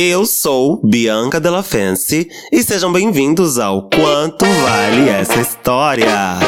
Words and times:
Eu 0.00 0.24
sou 0.24 0.80
Bianca 0.80 1.40
Della 1.40 1.60
Fancy 1.60 2.30
e 2.52 2.62
sejam 2.62 2.92
bem-vindos 2.92 3.58
ao 3.58 3.82
Quanto 3.82 4.44
Vale 4.44 5.08
Essa 5.08 5.40
História. 5.40 6.38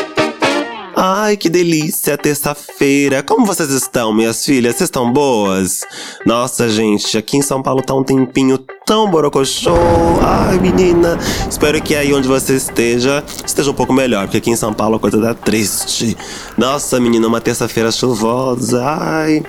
Ai, 0.94 1.36
que 1.36 1.50
delícia, 1.50 2.16
terça-feira. 2.16 3.24
Como 3.24 3.44
vocês 3.44 3.71
estão, 3.71 4.14
minhas 4.14 4.46
filhas? 4.46 4.76
Vocês 4.76 4.86
estão 4.86 5.12
boas? 5.12 5.80
Nossa, 6.24 6.68
gente, 6.68 7.18
aqui 7.18 7.38
em 7.38 7.42
São 7.42 7.60
Paulo 7.60 7.82
tá 7.82 7.92
um 7.92 8.04
tempinho 8.04 8.56
tão 8.86 9.10
borocochô. 9.10 9.75
Ai, 10.23 10.61
menina. 10.61 11.19
Espero 11.51 11.82
que 11.82 11.96
aí 11.96 12.14
onde 12.14 12.29
você 12.29 12.55
esteja, 12.55 13.25
esteja 13.45 13.69
um 13.69 13.75
pouco 13.75 13.93
melhor, 13.93 14.27
porque 14.27 14.37
aqui 14.37 14.51
em 14.51 14.57
São 14.57 14.73
Paulo 14.73 14.95
a 14.95 15.01
coisa 15.01 15.21
tá 15.21 15.35
triste. 15.35 16.17
Nossa, 16.57 17.01
menina, 17.01 17.27
uma 17.27 17.41
terça-feira 17.41 17.91
chuvosa. 17.91 18.80
Ai. 18.85 19.43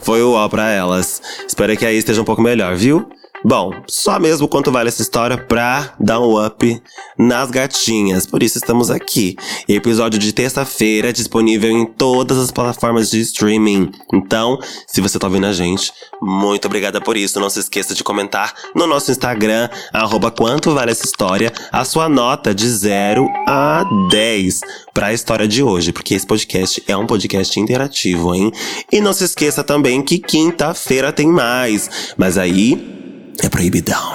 Foi 0.00 0.22
o 0.22 0.32
ó 0.32 0.48
pra 0.48 0.70
elas. 0.70 1.20
Espero 1.46 1.76
que 1.76 1.84
aí 1.84 1.98
esteja 1.98 2.22
um 2.22 2.24
pouco 2.24 2.40
melhor, 2.40 2.74
viu? 2.74 3.06
Bom, 3.46 3.74
só 3.86 4.18
mesmo 4.18 4.48
quanto 4.48 4.72
vale 4.72 4.88
essa 4.88 5.02
história 5.02 5.36
pra 5.36 5.94
dar 6.00 6.18
um 6.18 6.42
up 6.42 6.82
nas 7.18 7.50
gatinhas. 7.50 8.24
Por 8.24 8.42
isso 8.42 8.56
estamos 8.56 8.90
aqui. 8.90 9.36
Episódio 9.68 10.18
de 10.18 10.32
terça-feira 10.32 11.12
disponível 11.12 11.70
em 11.70 11.84
todas 11.84 12.38
as 12.38 12.50
plataformas 12.50 13.10
de 13.10 13.20
streaming. 13.20 13.92
Então, 14.14 14.58
se 14.86 15.02
você 15.02 15.18
tá 15.18 15.26
ouvindo 15.26 15.44
a 15.44 15.52
gente, 15.52 15.92
muito 16.22 16.64
obrigada 16.64 17.02
por 17.02 17.18
isso. 17.18 17.38
Não 17.38 17.50
se 17.50 17.60
esqueça 17.60 17.94
de 17.94 18.02
comentar 18.02 18.54
no 18.74 18.86
nosso 18.86 19.10
Instagram, 19.10 19.68
arroba 19.92 20.30
quanto 20.30 20.72
vale 20.72 20.92
essa 20.92 21.04
história, 21.04 21.52
a 21.70 21.84
sua 21.84 22.08
nota 22.08 22.54
de 22.54 22.66
0 22.66 23.28
a 23.46 23.84
10 24.10 24.60
para 24.94 25.08
a 25.08 25.12
história 25.12 25.46
de 25.46 25.62
hoje, 25.62 25.92
porque 25.92 26.14
esse 26.14 26.26
podcast 26.26 26.82
é 26.88 26.96
um 26.96 27.06
podcast 27.06 27.60
interativo, 27.60 28.34
hein? 28.34 28.50
E 28.90 29.02
não 29.02 29.12
se 29.12 29.24
esqueça 29.24 29.62
também 29.62 30.00
que 30.00 30.18
quinta-feira 30.18 31.12
tem 31.12 31.26
mais. 31.26 32.14
Mas 32.16 32.38
aí 32.38 32.93
é 33.42 33.48
proibidão. 33.48 34.12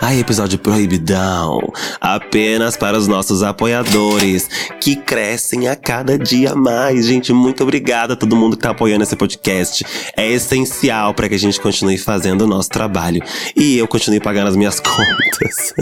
Ai, 0.00 0.20
episódio 0.20 0.58
proibidão. 0.58 1.60
Apenas 2.00 2.76
para 2.76 2.96
os 2.96 3.08
nossos 3.08 3.42
apoiadores, 3.42 4.48
que 4.80 4.94
crescem 4.94 5.68
a 5.68 5.74
cada 5.74 6.16
dia 6.16 6.54
mais. 6.54 7.06
Gente, 7.06 7.32
muito 7.32 7.62
obrigada 7.62 8.12
a 8.12 8.16
todo 8.16 8.36
mundo 8.36 8.56
que 8.56 8.62
tá 8.62 8.70
apoiando 8.70 9.02
esse 9.02 9.16
podcast. 9.16 9.84
É 10.16 10.30
essencial 10.30 11.14
para 11.14 11.28
que 11.28 11.34
a 11.34 11.38
gente 11.38 11.60
continue 11.60 11.98
fazendo 11.98 12.42
o 12.42 12.46
nosso 12.46 12.70
trabalho. 12.70 13.22
E 13.56 13.76
eu 13.76 13.88
continue 13.88 14.20
pagando 14.20 14.48
as 14.48 14.56
minhas 14.56 14.78
contas. 14.80 15.74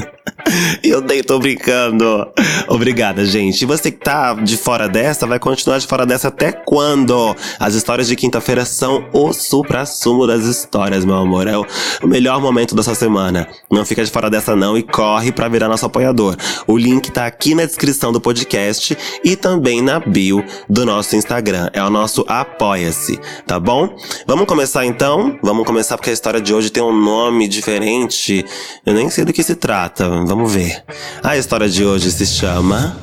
eu 0.83 1.01
nem 1.01 1.23
tô 1.23 1.39
brincando. 1.39 2.27
Obrigada, 2.69 3.25
gente. 3.25 3.63
E 3.63 3.67
você 3.67 3.91
que 3.91 3.99
tá 3.99 4.35
de 4.35 4.57
fora 4.57 4.89
dessa, 4.89 5.27
vai 5.27 5.39
continuar 5.39 5.79
de 5.79 5.87
fora 5.87 6.07
dessa 6.07 6.29
até 6.29 6.53
quando? 6.53 7.35
As 7.59 7.75
histórias 7.75 8.09
de 8.09 8.17
quinta-feira 8.17 8.65
são 8.65 9.05
o 9.13 9.33
supra-sumo 9.33 10.27
das 10.27 10.45
histórias, 10.45 11.05
meu 11.05 11.17
amor. 11.17 11.47
É 11.47 11.57
o 11.57 11.67
melhor 12.05 12.41
momento 12.41 12.75
da 12.75 12.83
sua 12.83 12.95
semana. 12.95 13.49
Não 13.71 13.85
fica 13.85 14.05
de 14.05 14.11
fora 14.11 14.31
dessa 14.31 14.55
não 14.55 14.77
e 14.77 14.83
corre 14.83 15.33
para 15.33 15.49
virar 15.49 15.69
nosso 15.69 15.87
apoiador. 15.87 16.37
O 16.67 16.77
link 16.77 17.11
tá 17.11 17.27
aqui 17.27 17.55
na 17.55 17.65
descrição 17.65 18.13
do 18.13 18.21
podcast 18.21 18.97
e 19.25 19.37
também 19.37 19.83
na 19.83 20.01
bio 20.01 20.45
do 20.69 20.85
nosso 20.85 21.17
Instagram. 21.17 21.71
É 21.73 21.83
o 21.83 21.91
nosso 21.91 22.25
Apoia-se, 22.29 23.19
tá 23.47 23.59
bom? 23.59 23.97
Vamos 24.27 24.47
começar 24.47 24.85
então? 24.85 25.39
Vamos 25.43 25.67
começar 25.67 25.97
porque 25.97 26.11
a 26.11 26.13
história 26.13 26.41
de 26.41 26.53
hoje 26.53 26.71
tem 26.71 26.83
um 26.83 26.93
nome 26.93 27.49
diferente. 27.49 28.45
Eu 28.85 28.95
nem 28.95 29.09
sei 29.11 29.25
do 29.25 29.33
que 29.33 29.43
se 29.43 29.55
trata. 29.55 30.09
Vamos 30.09 30.36
ver. 30.45 30.85
A 31.23 31.37
história 31.39 31.69
de 31.69 31.85
hoje 31.85 32.11
se 32.11 32.27
chama 32.27 32.97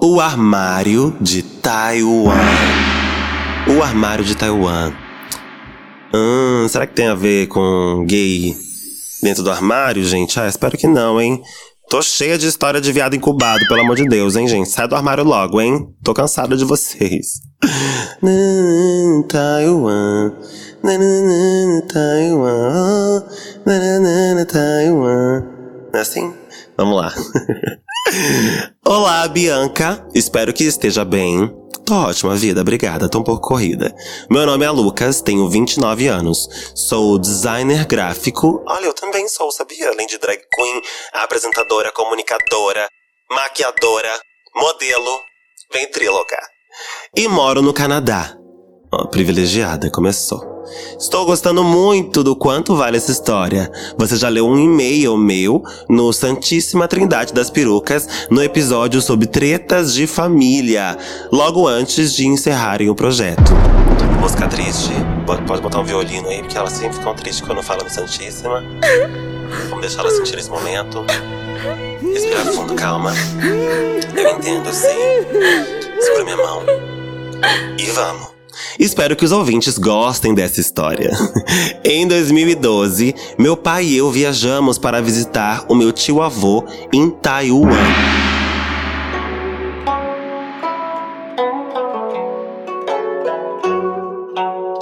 O 0.00 0.20
Armário 0.20 1.16
de 1.20 1.42
Taiwan. 1.42 2.36
O 3.66 3.82
Armário 3.82 4.24
de 4.24 4.36
Taiwan. 4.36 4.92
Hum, 6.14 6.68
será 6.68 6.86
que 6.86 6.94
tem 6.94 7.08
a 7.08 7.14
ver 7.14 7.48
com 7.48 8.04
gay 8.06 8.56
dentro 9.22 9.42
do 9.42 9.50
armário, 9.50 10.04
gente? 10.04 10.38
Ah, 10.38 10.46
espero 10.46 10.78
que 10.78 10.86
não, 10.86 11.20
hein? 11.20 11.42
Tô 11.88 12.02
cheia 12.02 12.36
de 12.36 12.46
história 12.46 12.80
de 12.80 12.92
viado 12.92 13.14
incubado, 13.14 13.66
pelo 13.68 13.80
amor 13.80 13.96
de 13.96 14.04
Deus, 14.04 14.36
hein, 14.36 14.48
gente? 14.48 14.68
Sai 14.68 14.88
do 14.88 14.94
armário 14.94 15.24
logo, 15.24 15.60
hein? 15.60 15.88
Tô 16.02 16.12
cansada 16.12 16.56
de 16.56 16.64
vocês. 16.64 17.40
Taiwan. 19.28 20.32
Taiwan. 21.88 23.26
Taiwan. 24.46 25.42
É 25.92 25.98
assim? 25.98 26.32
Vamos 26.78 26.96
lá. 26.96 27.12
Olá, 28.86 29.26
Bianca. 29.26 30.06
Espero 30.14 30.52
que 30.52 30.62
esteja 30.62 31.04
bem. 31.04 31.52
Tô 31.84 31.94
ótima, 31.94 32.36
vida, 32.36 32.60
obrigada, 32.60 33.08
tô 33.08 33.18
um 33.18 33.24
pouco 33.24 33.48
corrida. 33.48 33.94
Meu 34.30 34.46
nome 34.46 34.64
é 34.64 34.70
Lucas, 34.70 35.20
tenho 35.20 35.48
29 35.48 36.06
anos. 36.06 36.48
Sou 36.74 37.18
designer 37.18 37.84
gráfico. 37.86 38.62
Olha, 38.66 38.86
eu 38.86 38.94
também 38.94 39.28
sou, 39.28 39.50
sabia? 39.50 39.88
Além 39.88 40.06
de 40.06 40.18
drag 40.18 40.40
queen, 40.52 40.82
apresentadora, 41.14 41.92
comunicadora, 41.92 42.88
maquiadora, 43.30 44.20
modelo, 44.54 45.20
ventríloca. 45.72 46.38
E 47.16 47.26
moro 47.28 47.62
no 47.62 47.72
Canadá. 47.72 48.36
Oh, 48.98 49.06
privilegiada, 49.06 49.90
começou. 49.90 50.64
Estou 50.98 51.26
gostando 51.26 51.62
muito 51.62 52.24
do 52.24 52.34
quanto 52.34 52.74
vale 52.74 52.96
essa 52.96 53.12
história. 53.12 53.70
Você 53.98 54.16
já 54.16 54.30
leu 54.30 54.46
um 54.46 54.58
e-mail 54.58 55.18
meu 55.18 55.62
no 55.86 56.14
Santíssima 56.14 56.88
Trindade 56.88 57.34
das 57.34 57.50
Perucas, 57.50 58.08
no 58.30 58.42
episódio 58.42 59.02
sobre 59.02 59.26
tretas 59.26 59.92
de 59.92 60.06
família, 60.06 60.96
logo 61.30 61.68
antes 61.68 62.14
de 62.14 62.26
encerrarem 62.26 62.88
o 62.88 62.94
projeto. 62.94 63.52
Música 64.18 64.48
triste. 64.48 64.92
Pode 65.26 65.60
botar 65.60 65.80
um 65.80 65.84
violino 65.84 66.28
aí, 66.28 66.38
porque 66.38 66.56
elas 66.56 66.72
sempre 66.72 66.96
ficam 66.96 67.14
tristes 67.14 67.46
quando 67.46 67.62
falam 67.62 67.84
no 67.84 67.90
Santíssima. 67.90 68.64
Vamos 69.68 69.82
deixar 69.82 70.00
ela 70.00 70.10
sentir 70.10 70.38
esse 70.38 70.48
momento. 70.48 71.04
Respirar 72.00 72.46
fundo, 72.46 72.74
calma. 72.74 73.12
Eu 74.16 74.38
entendo, 74.38 74.72
sim. 74.72 74.88
Segura 76.00 76.24
minha 76.24 76.36
mão. 76.38 76.62
E 77.78 77.90
vamos. 77.90 78.35
Espero 78.78 79.16
que 79.16 79.24
os 79.24 79.32
ouvintes 79.32 79.78
gostem 79.78 80.34
dessa 80.34 80.60
história. 80.60 81.10
em 81.84 82.06
2012, 82.06 83.14
meu 83.38 83.56
pai 83.56 83.84
e 83.86 83.96
eu 83.96 84.10
viajamos 84.10 84.78
para 84.78 85.02
visitar 85.02 85.64
o 85.68 85.74
meu 85.74 85.92
tio-avô 85.92 86.64
em 86.92 87.10
Taiwan. 87.10 87.70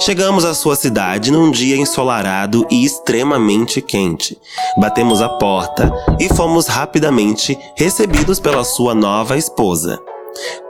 Chegamos 0.05 0.45
à 0.45 0.53
sua 0.53 0.75
cidade 0.75 1.31
num 1.31 1.49
dia 1.49 1.75
ensolarado 1.75 2.67
e 2.69 2.85
extremamente 2.85 3.81
quente. 3.81 4.37
Batemos 4.77 5.19
a 5.19 5.27
porta 5.27 5.91
e 6.19 6.31
fomos 6.31 6.67
rapidamente 6.67 7.57
recebidos 7.75 8.39
pela 8.39 8.63
sua 8.63 8.93
nova 8.93 9.35
esposa. 9.35 9.99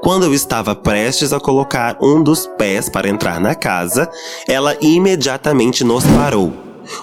Quando 0.02 0.26
eu 0.26 0.34
estava 0.34 0.76
prestes 0.76 1.34
a 1.34 1.40
colocar 1.40 1.98
um 2.02 2.22
dos 2.22 2.48
pés 2.58 2.90
para 2.90 3.09
entrar 3.09 3.40
na 3.40 3.56
casa, 3.56 4.09
ela 4.48 4.78
imediatamente 4.81 5.84
nos 5.84 6.03
parou. 6.06 6.53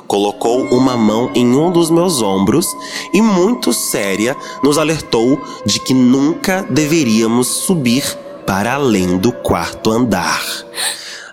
Colocou 0.06 0.62
uma 0.66 0.96
mão 0.96 1.32
em 1.34 1.56
um 1.56 1.70
dos 1.72 1.90
meus 1.90 2.22
ombros 2.22 2.66
e, 3.12 3.20
muito 3.20 3.72
séria, 3.72 4.36
nos 4.62 4.78
alertou 4.78 5.40
de 5.66 5.80
que 5.80 5.92
nunca 5.92 6.62
deveríamos 6.70 7.48
subir 7.48 8.04
para 8.46 8.74
além 8.74 9.18
do 9.18 9.32
quarto 9.32 9.90
andar. 9.90 10.42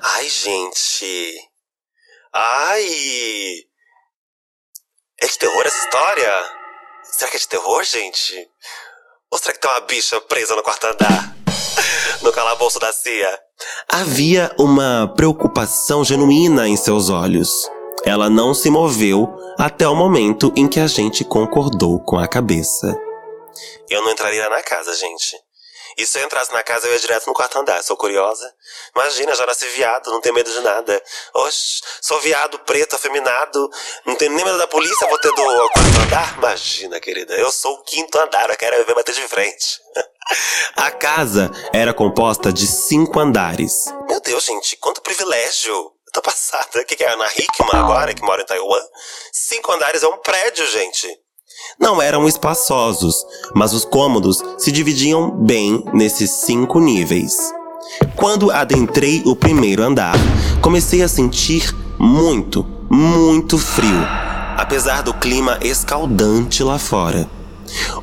Ai, 0.01 0.27
gente. 0.27 1.49
Ai! 2.33 2.85
É 5.21 5.27
de 5.27 5.37
terror 5.37 5.63
essa 5.65 5.83
história? 5.83 6.31
Será 7.03 7.29
que 7.31 7.37
é 7.37 7.39
de 7.39 7.47
terror, 7.47 7.83
gente? 7.83 8.49
Ou 9.31 9.37
será 9.37 9.53
que 9.53 9.59
tem 9.59 9.69
uma 9.69 9.81
bicha 9.81 10.19
presa 10.21 10.55
no 10.55 10.63
quarto 10.63 10.87
andar? 10.87 11.35
No 12.21 12.33
calabouço 12.33 12.79
da 12.79 12.91
CIA? 12.91 13.39
Havia 13.87 14.53
uma 14.59 15.13
preocupação 15.15 16.03
genuína 16.03 16.67
em 16.67 16.75
seus 16.75 17.09
olhos. 17.09 17.69
Ela 18.03 18.29
não 18.29 18.53
se 18.53 18.69
moveu 18.69 19.29
até 19.57 19.87
o 19.87 19.95
momento 19.95 20.51
em 20.55 20.67
que 20.67 20.79
a 20.79 20.87
gente 20.87 21.23
concordou 21.23 21.99
com 21.99 22.17
a 22.17 22.27
cabeça. 22.27 22.87
Eu 23.89 24.01
não 24.03 24.11
entraria 24.11 24.49
na 24.49 24.61
casa, 24.61 24.93
gente. 24.95 25.37
E 25.99 26.05
se 26.05 26.17
eu 26.17 26.23
entrasse 26.23 26.53
na 26.53 26.63
casa, 26.63 26.87
eu 26.87 26.93
ia 26.93 26.99
direto 26.99 27.27
no 27.27 27.33
quarto 27.33 27.59
andar. 27.59 27.83
Sou 27.83 27.97
curiosa. 27.97 28.49
Imagina, 28.95 29.35
já 29.35 29.45
nasci 29.45 29.67
viado, 29.67 30.09
não 30.09 30.21
tenho 30.21 30.33
medo 30.33 30.49
de 30.49 30.61
nada. 30.61 31.03
Oxe, 31.33 31.81
sou 32.01 32.17
viado, 32.21 32.57
preto, 32.59 32.95
afeminado. 32.95 33.69
Não 34.05 34.15
tenho 34.15 34.31
nem 34.31 34.45
medo 34.45 34.57
da 34.57 34.65
polícia, 34.65 35.09
vou 35.09 35.19
ter 35.19 35.27
do 35.27 35.35
quarto 35.35 36.01
andar? 36.05 36.37
Imagina, 36.37 37.01
querida, 37.01 37.33
eu 37.33 37.51
sou 37.51 37.73
o 37.73 37.83
quinto 37.83 38.17
andar, 38.17 38.49
eu 38.49 38.55
quero 38.55 38.85
ver 38.85 38.95
bater 38.95 39.13
de 39.13 39.27
frente. 39.27 39.81
A 40.77 40.89
casa 40.89 41.51
era 41.73 41.93
composta 41.93 42.53
de 42.53 42.65
cinco 42.65 43.19
andares. 43.19 43.85
Meu 44.07 44.21
Deus, 44.21 44.45
gente, 44.45 44.77
quanto 44.77 45.01
privilégio! 45.01 45.73
Eu 45.73 46.13
tô 46.13 46.21
passada. 46.21 46.79
O 46.79 46.85
que, 46.85 46.95
que 46.95 47.03
é 47.03 47.09
Ana 47.09 47.27
Hickman 47.27 47.83
agora, 47.83 48.13
que 48.13 48.21
mora 48.21 48.41
em 48.41 48.45
Taiwan? 48.45 48.81
Cinco 49.33 49.73
andares 49.73 50.01
é 50.01 50.07
um 50.07 50.17
prédio, 50.17 50.65
gente 50.67 51.19
não 51.79 52.01
eram 52.01 52.27
espaçosos, 52.27 53.25
mas 53.55 53.73
os 53.73 53.85
cômodos 53.85 54.43
se 54.57 54.71
dividiam 54.71 55.31
bem 55.31 55.83
nesses 55.93 56.29
cinco 56.31 56.79
níveis. 56.79 57.35
Quando 58.15 58.51
adentrei 58.51 59.21
o 59.25 59.35
primeiro 59.35 59.83
andar, 59.83 60.15
comecei 60.61 61.01
a 61.01 61.07
sentir 61.07 61.73
muito, 61.97 62.65
muito 62.89 63.57
frio, 63.57 64.05
apesar 64.57 65.01
do 65.01 65.13
clima 65.13 65.57
escaldante 65.61 66.63
lá 66.63 66.77
fora. 66.77 67.29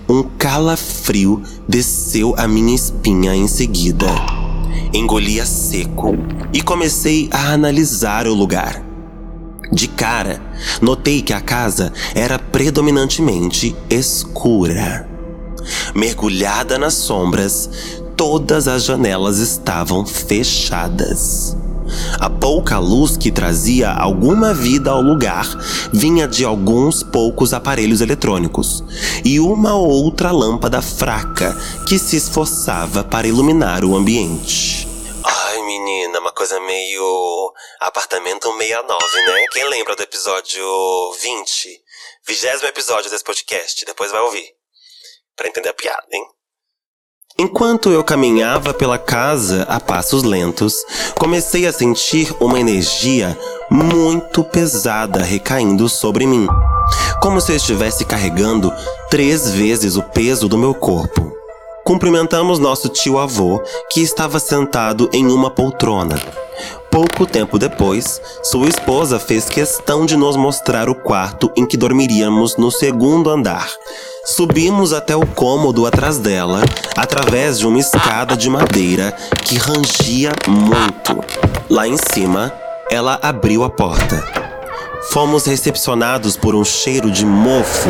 Um 0.08 0.23
calafrio 0.23 1.43
desceu 1.69 2.35
a 2.37 2.47
minha 2.47 2.75
espinha 2.75 3.35
em 3.35 3.49
seguida. 3.49 4.06
Engoli 4.93 5.41
a 5.41 5.47
seco 5.47 6.14
e 6.53 6.62
comecei 6.62 7.29
a 7.32 7.53
analisar 7.53 8.26
o 8.26 8.35
lugar. 8.35 8.85
De 9.72 9.88
cara, 9.88 10.40
notei 10.80 11.22
que 11.22 11.32
a 11.32 11.40
casa 11.40 11.92
era 12.14 12.38
predominantemente 12.38 13.74
escura. 13.90 15.08
Mergulhada 15.94 16.78
nas 16.78 16.94
sombras, 16.94 17.68
todas 18.16 18.68
as 18.68 18.84
janelas 18.84 19.38
estavam 19.38 20.06
fechadas. 20.06 21.56
A 22.18 22.28
pouca 22.28 22.78
luz 22.78 23.16
que 23.16 23.30
trazia 23.30 23.90
alguma 23.92 24.52
vida 24.52 24.90
ao 24.90 25.00
lugar 25.00 25.46
vinha 25.92 26.26
de 26.26 26.44
alguns 26.44 27.02
poucos 27.02 27.52
aparelhos 27.52 28.00
eletrônicos 28.00 28.82
e 29.24 29.38
uma 29.38 29.74
outra 29.74 30.32
lâmpada 30.32 30.82
fraca 30.82 31.56
que 31.86 31.98
se 31.98 32.16
esforçava 32.16 33.04
para 33.04 33.28
iluminar 33.28 33.84
o 33.84 33.96
ambiente. 33.96 34.85
Menina, 35.66 36.20
uma 36.20 36.32
coisa 36.32 36.60
meio. 36.60 37.52
Apartamento 37.80 38.48
69, 38.56 39.22
né? 39.22 39.46
Quem 39.50 39.68
lembra 39.68 39.96
do 39.96 40.02
episódio 40.02 40.64
20? 41.20 41.82
Vigésimo 42.24 42.68
episódio 42.68 43.10
desse 43.10 43.24
podcast, 43.24 43.84
depois 43.84 44.12
vai 44.12 44.20
ouvir. 44.20 44.54
Pra 45.34 45.48
entender 45.48 45.68
a 45.68 45.74
piada, 45.74 46.06
hein? 46.12 46.24
Enquanto 47.36 47.90
eu 47.90 48.02
caminhava 48.04 48.72
pela 48.72 48.96
casa 48.96 49.64
a 49.64 49.78
passos 49.80 50.22
lentos, 50.22 50.76
comecei 51.18 51.66
a 51.66 51.72
sentir 51.72 52.34
uma 52.40 52.58
energia 52.58 53.36
muito 53.69 54.42
pesada 54.44 55.22
recaindo 55.22 55.88
sobre 55.88 56.26
mim, 56.26 56.46
como 57.20 57.40
se 57.40 57.52
eu 57.52 57.56
estivesse 57.56 58.06
carregando 58.06 58.72
três 59.10 59.50
vezes 59.50 59.96
o 59.96 60.02
peso 60.02 60.48
do 60.48 60.56
meu 60.56 60.74
corpo. 60.74 61.35
Cumprimentamos 61.86 62.58
nosso 62.58 62.88
tio-avô, 62.88 63.62
que 63.88 64.00
estava 64.00 64.40
sentado 64.40 65.08
em 65.12 65.28
uma 65.28 65.48
poltrona. 65.48 66.20
Pouco 66.90 67.24
tempo 67.24 67.60
depois, 67.60 68.20
sua 68.42 68.68
esposa 68.68 69.20
fez 69.20 69.48
questão 69.48 70.04
de 70.04 70.16
nos 70.16 70.34
mostrar 70.34 70.88
o 70.88 70.96
quarto 70.96 71.48
em 71.56 71.64
que 71.64 71.76
dormiríamos 71.76 72.56
no 72.56 72.72
segundo 72.72 73.30
andar. 73.30 73.70
Subimos 74.24 74.92
até 74.92 75.14
o 75.14 75.24
cômodo 75.24 75.86
atrás 75.86 76.18
dela, 76.18 76.60
através 76.96 77.56
de 77.56 77.68
uma 77.68 77.78
escada 77.78 78.36
de 78.36 78.50
madeira 78.50 79.12
que 79.44 79.56
rangia 79.56 80.32
muito. 80.48 81.24
Lá 81.70 81.86
em 81.86 81.96
cima, 82.12 82.52
ela 82.90 83.16
abriu 83.22 83.62
a 83.62 83.70
porta. 83.70 84.35
Fomos 85.11 85.47
recepcionados 85.47 86.37
por 86.37 86.55
um 86.55 86.64
cheiro 86.64 87.11
de 87.11 87.25
mofo 87.25 87.88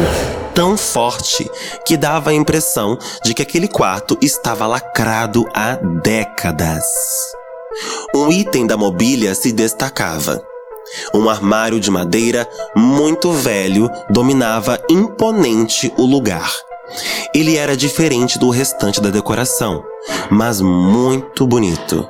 tão 0.54 0.76
forte 0.76 1.50
que 1.84 1.96
dava 1.96 2.30
a 2.30 2.34
impressão 2.34 2.98
de 3.22 3.34
que 3.34 3.42
aquele 3.42 3.68
quarto 3.68 4.16
estava 4.22 4.66
lacrado 4.66 5.44
há 5.54 5.74
décadas. 6.02 6.84
Um 8.14 8.30
item 8.30 8.66
da 8.66 8.76
mobília 8.76 9.34
se 9.34 9.52
destacava. 9.52 10.42
Um 11.12 11.28
armário 11.28 11.80
de 11.80 11.90
madeira 11.90 12.48
muito 12.74 13.32
velho 13.32 13.90
dominava 14.08 14.80
imponente 14.88 15.92
o 15.98 16.06
lugar. 16.06 16.50
Ele 17.34 17.56
era 17.56 17.76
diferente 17.76 18.38
do 18.38 18.48
restante 18.48 19.00
da 19.00 19.10
decoração, 19.10 19.84
mas 20.30 20.60
muito 20.60 21.46
bonito. 21.46 22.08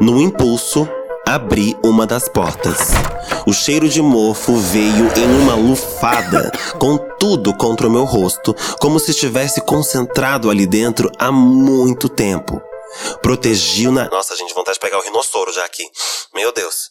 No 0.00 0.20
impulso, 0.20 0.86
abri 1.32 1.74
uma 1.82 2.06
das 2.06 2.28
portas. 2.28 2.90
O 3.46 3.54
cheiro 3.54 3.88
de 3.88 4.02
mofo 4.02 4.54
veio 4.56 5.10
em 5.16 5.40
uma 5.40 5.54
lufada, 5.54 6.52
com 6.78 6.98
tudo 6.98 7.54
contra 7.54 7.88
o 7.88 7.90
meu 7.90 8.04
rosto, 8.04 8.54
como 8.78 9.00
se 9.00 9.12
estivesse 9.12 9.62
concentrado 9.62 10.50
ali 10.50 10.66
dentro 10.66 11.10
há 11.18 11.32
muito 11.32 12.06
tempo. 12.06 12.60
Protegi 13.22 13.88
o 13.88 13.92
na... 13.92 14.10
Nossa, 14.10 14.36
gente, 14.36 14.52
vontade 14.52 14.74
de 14.74 14.80
pegar 14.80 14.98
o 14.98 15.02
rinossoro 15.02 15.50
já 15.54 15.64
aqui. 15.64 15.84
Meu 16.34 16.52
Deus. 16.52 16.90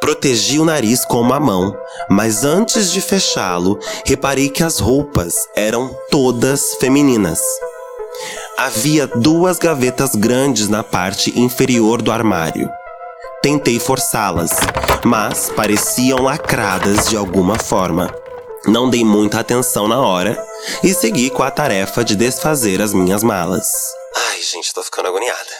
Protegi 0.00 0.58
o 0.58 0.64
nariz 0.64 1.04
com 1.04 1.20
uma 1.20 1.38
mão, 1.38 1.76
mas 2.08 2.42
antes 2.42 2.90
de 2.90 3.02
fechá-lo, 3.02 3.78
reparei 4.06 4.48
que 4.48 4.62
as 4.62 4.78
roupas 4.78 5.34
eram 5.54 5.94
todas 6.10 6.74
femininas. 6.76 7.40
Havia 8.56 9.06
duas 9.06 9.58
gavetas 9.58 10.14
grandes 10.14 10.68
na 10.68 10.82
parte 10.82 11.38
inferior 11.38 12.00
do 12.00 12.10
armário. 12.10 12.70
Tentei 13.44 13.78
forçá-las, 13.78 14.52
mas 15.04 15.50
pareciam 15.50 16.22
lacradas 16.22 17.10
de 17.10 17.16
alguma 17.18 17.58
forma. 17.58 18.10
Não 18.66 18.88
dei 18.88 19.04
muita 19.04 19.38
atenção 19.38 19.86
na 19.86 20.00
hora 20.00 20.42
e 20.82 20.94
segui 20.94 21.28
com 21.28 21.42
a 21.42 21.50
tarefa 21.50 22.02
de 22.02 22.16
desfazer 22.16 22.80
as 22.80 22.94
minhas 22.94 23.22
malas. 23.22 23.68
Ai, 24.30 24.40
gente, 24.40 24.72
tô 24.72 24.82
ficando 24.82 25.08
agoniada. 25.08 25.50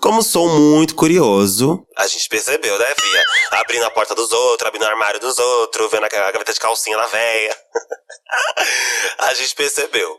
Como 0.00 0.22
sou 0.22 0.48
muito 0.48 0.94
curioso, 0.94 1.86
a 1.98 2.06
gente 2.06 2.26
percebeu, 2.26 2.78
né, 2.78 2.86
Via? 2.86 3.60
Abrindo 3.60 3.84
a 3.84 3.90
porta 3.90 4.14
dos 4.14 4.32
outros, 4.32 4.66
abrindo 4.66 4.84
o 4.84 4.88
armário 4.88 5.20
dos 5.20 5.38
outros, 5.38 5.90
vendo 5.90 6.04
a 6.04 6.08
gaveta 6.08 6.54
de 6.54 6.60
calcinha 6.60 6.96
da 6.96 7.06
véia. 7.06 7.54
a 9.28 9.34
gente 9.34 9.54
percebeu. 9.54 10.18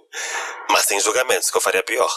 Mas 0.69 0.85
sem 0.85 0.99
julgamentos, 0.99 1.49
que 1.49 1.57
eu 1.57 1.61
faria 1.61 1.81
pior. 1.81 2.11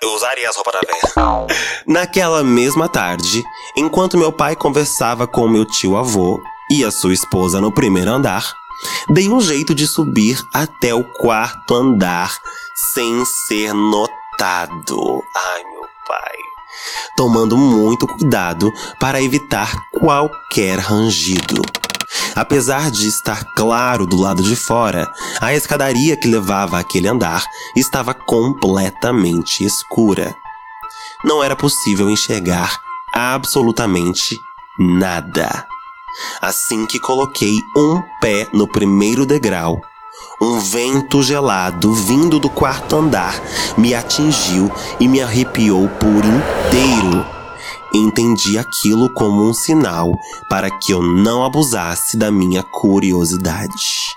Eu 0.00 0.12
usaria 0.14 0.48
as 0.48 0.56
roupas 0.56 0.74
da 0.74 0.80
véia. 0.80 1.46
Naquela 1.86 2.44
mesma 2.44 2.88
tarde, 2.88 3.42
enquanto 3.76 4.18
meu 4.18 4.32
pai 4.32 4.54
conversava 4.54 5.26
com 5.26 5.48
meu 5.48 5.64
tio 5.64 5.96
avô 5.96 6.40
e 6.70 6.84
a 6.84 6.90
sua 6.90 7.12
esposa 7.12 7.60
no 7.60 7.72
primeiro 7.72 8.10
andar, 8.10 8.52
dei 9.10 9.28
um 9.28 9.40
jeito 9.40 9.74
de 9.74 9.86
subir 9.86 10.40
até 10.54 10.94
o 10.94 11.04
quarto 11.14 11.74
andar 11.74 12.38
sem 12.92 13.24
ser 13.24 13.74
notado. 13.74 15.22
Ai, 15.36 15.64
meu 15.64 15.86
pai. 16.06 16.36
Tomando 17.16 17.56
muito 17.56 18.06
cuidado 18.06 18.72
para 18.98 19.20
evitar 19.20 19.70
qualquer 19.92 20.78
rangido. 20.78 21.60
Apesar 22.34 22.90
de 22.90 23.08
estar 23.08 23.44
claro 23.54 24.06
do 24.06 24.16
lado 24.16 24.42
de 24.42 24.56
fora, 24.56 25.10
a 25.40 25.54
escadaria 25.54 26.16
que 26.16 26.28
levava 26.28 26.78
àquele 26.78 27.08
andar 27.08 27.44
estava 27.76 28.14
completamente 28.14 29.64
escura. 29.64 30.34
Não 31.24 31.42
era 31.42 31.56
possível 31.56 32.10
enxergar 32.10 32.80
absolutamente 33.12 34.38
nada. 34.78 35.66
Assim 36.40 36.86
que 36.86 36.98
coloquei 36.98 37.56
um 37.76 38.00
pé 38.20 38.48
no 38.52 38.66
primeiro 38.66 39.26
degrau, 39.26 39.80
um 40.40 40.58
vento 40.58 41.22
gelado 41.22 41.92
vindo 41.92 42.40
do 42.40 42.48
quarto 42.48 42.96
andar 42.96 43.34
me 43.76 43.94
atingiu 43.94 44.70
e 44.98 45.06
me 45.06 45.20
arrepiou 45.20 45.88
por 45.88 46.24
inteiro. 46.24 47.39
Entendi 47.92 48.56
aquilo 48.56 49.12
como 49.14 49.42
um 49.42 49.52
sinal 49.52 50.12
para 50.48 50.70
que 50.78 50.92
eu 50.92 51.02
não 51.02 51.44
abusasse 51.44 52.16
da 52.16 52.30
minha 52.30 52.62
curiosidade. 52.62 54.14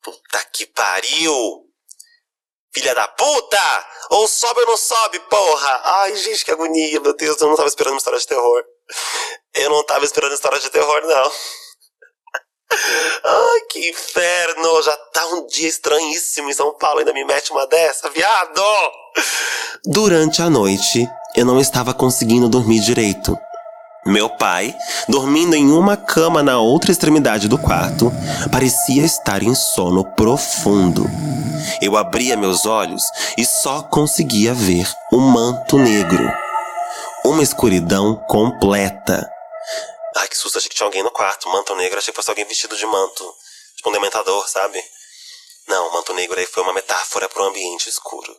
Puta 0.00 0.44
que 0.52 0.66
pariu! 0.66 1.64
Filha 2.72 2.94
da 2.94 3.08
puta! 3.08 3.86
Ou 4.10 4.28
sobe 4.28 4.60
ou 4.60 4.66
não 4.66 4.76
sobe, 4.76 5.18
porra! 5.28 5.80
Ai, 5.84 6.16
gente, 6.16 6.44
que 6.44 6.52
agonia, 6.52 7.00
meu 7.00 7.16
Deus, 7.16 7.40
eu 7.40 7.48
não 7.48 7.56
tava 7.56 7.66
esperando 7.66 7.94
uma 7.94 7.98
história 7.98 8.20
de 8.20 8.26
terror. 8.26 8.64
Eu 9.54 9.70
não 9.70 9.84
tava 9.84 10.04
esperando 10.04 10.32
história 10.32 10.60
de 10.60 10.70
terror, 10.70 11.02
não. 11.02 11.32
Ai, 13.24 13.60
que 13.68 13.90
inferno! 13.90 14.82
Já 14.82 14.96
tá 15.12 15.26
um 15.26 15.46
dia 15.48 15.68
estranhíssimo 15.68 16.48
em 16.48 16.54
São 16.54 16.72
Paulo, 16.78 17.00
ainda 17.00 17.12
me 17.12 17.24
mete 17.24 17.50
uma 17.50 17.66
dessa, 17.66 18.08
viado! 18.10 18.62
Durante 19.84 20.40
a 20.40 20.48
noite, 20.48 21.08
eu 21.40 21.46
não 21.46 21.58
estava 21.58 21.94
conseguindo 21.94 22.50
dormir 22.50 22.80
direito. 22.80 23.34
Meu 24.04 24.28
pai, 24.28 24.76
dormindo 25.08 25.56
em 25.56 25.72
uma 25.72 25.96
cama 25.96 26.42
na 26.42 26.60
outra 26.60 26.92
extremidade 26.92 27.48
do 27.48 27.56
quarto, 27.56 28.12
parecia 28.52 29.02
estar 29.06 29.42
em 29.42 29.54
sono 29.54 30.04
profundo. 30.14 31.02
Eu 31.80 31.96
abria 31.96 32.36
meus 32.36 32.66
olhos 32.66 33.02
e 33.38 33.46
só 33.46 33.82
conseguia 33.82 34.52
ver 34.52 34.86
o 35.10 35.16
um 35.16 35.20
manto 35.20 35.78
negro. 35.78 36.30
Uma 37.24 37.42
escuridão 37.42 38.16
completa. 38.28 39.26
Ai, 40.16 40.28
que 40.28 40.36
susto, 40.36 40.58
achei 40.58 40.68
que 40.68 40.76
tinha 40.76 40.86
alguém 40.86 41.02
no 41.02 41.10
quarto. 41.10 41.48
Manto 41.48 41.74
negro, 41.74 41.98
achei 41.98 42.12
que 42.12 42.16
fosse 42.16 42.28
alguém 42.28 42.44
vestido 42.44 42.76
de 42.76 42.84
manto. 42.84 43.34
Tipo 43.76 43.88
um 43.88 43.92
dementador, 43.92 44.46
sabe? 44.46 44.78
Não, 45.66 45.90
manto 45.92 46.12
negro 46.12 46.38
aí 46.38 46.44
foi 46.44 46.62
uma 46.62 46.74
metáfora 46.74 47.30
para 47.30 47.42
um 47.42 47.46
ambiente 47.46 47.88
escuro. 47.88 48.36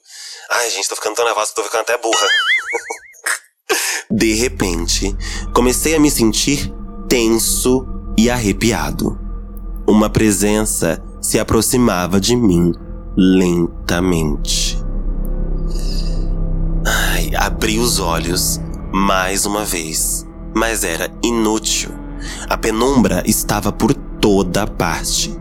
Ai, 0.51 0.69
gente, 0.69 0.87
tô 0.87 0.95
ficando 0.95 1.15
tão 1.15 1.25
nervosa 1.25 1.49
que 1.49 1.55
tô 1.55 1.63
ficando 1.63 1.81
até 1.81 1.97
burra. 1.97 2.27
De 4.09 4.33
repente, 4.33 5.15
comecei 5.53 5.95
a 5.95 5.99
me 5.99 6.11
sentir 6.11 6.71
tenso 7.07 7.85
e 8.17 8.29
arrepiado. 8.29 9.17
Uma 9.87 10.09
presença 10.09 11.01
se 11.21 11.39
aproximava 11.39 12.19
de 12.19 12.35
mim 12.35 12.73
lentamente. 13.15 14.77
Ai, 16.85 17.31
abri 17.35 17.79
os 17.79 17.99
olhos 17.99 18.59
mais 18.91 19.45
uma 19.45 19.63
vez 19.63 20.25
mas 20.53 20.83
era 20.83 21.09
inútil. 21.23 21.91
A 22.47 22.57
penumbra 22.57 23.23
estava 23.25 23.71
por 23.71 23.93
toda 23.93 24.67
parte. 24.67 25.35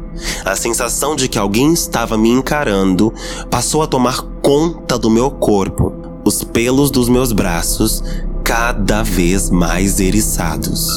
A 0.44 0.54
sensação 0.54 1.16
de 1.16 1.28
que 1.28 1.38
alguém 1.38 1.72
estava 1.72 2.16
me 2.16 2.28
encarando 2.28 3.12
passou 3.50 3.82
a 3.82 3.86
tomar 3.86 4.22
conta 4.42 4.98
do 4.98 5.10
meu 5.10 5.30
corpo, 5.30 5.92
os 6.24 6.44
pelos 6.44 6.90
dos 6.90 7.08
meus 7.08 7.32
braços 7.32 8.02
cada 8.44 9.02
vez 9.02 9.50
mais 9.50 10.00
eriçados. 10.00 10.88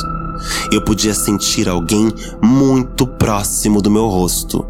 Eu 0.71 0.83
podia 0.83 1.13
sentir 1.13 1.69
alguém 1.69 2.11
muito 2.41 3.05
próximo 3.07 3.81
do 3.81 3.89
meu 3.89 4.07
rosto. 4.07 4.65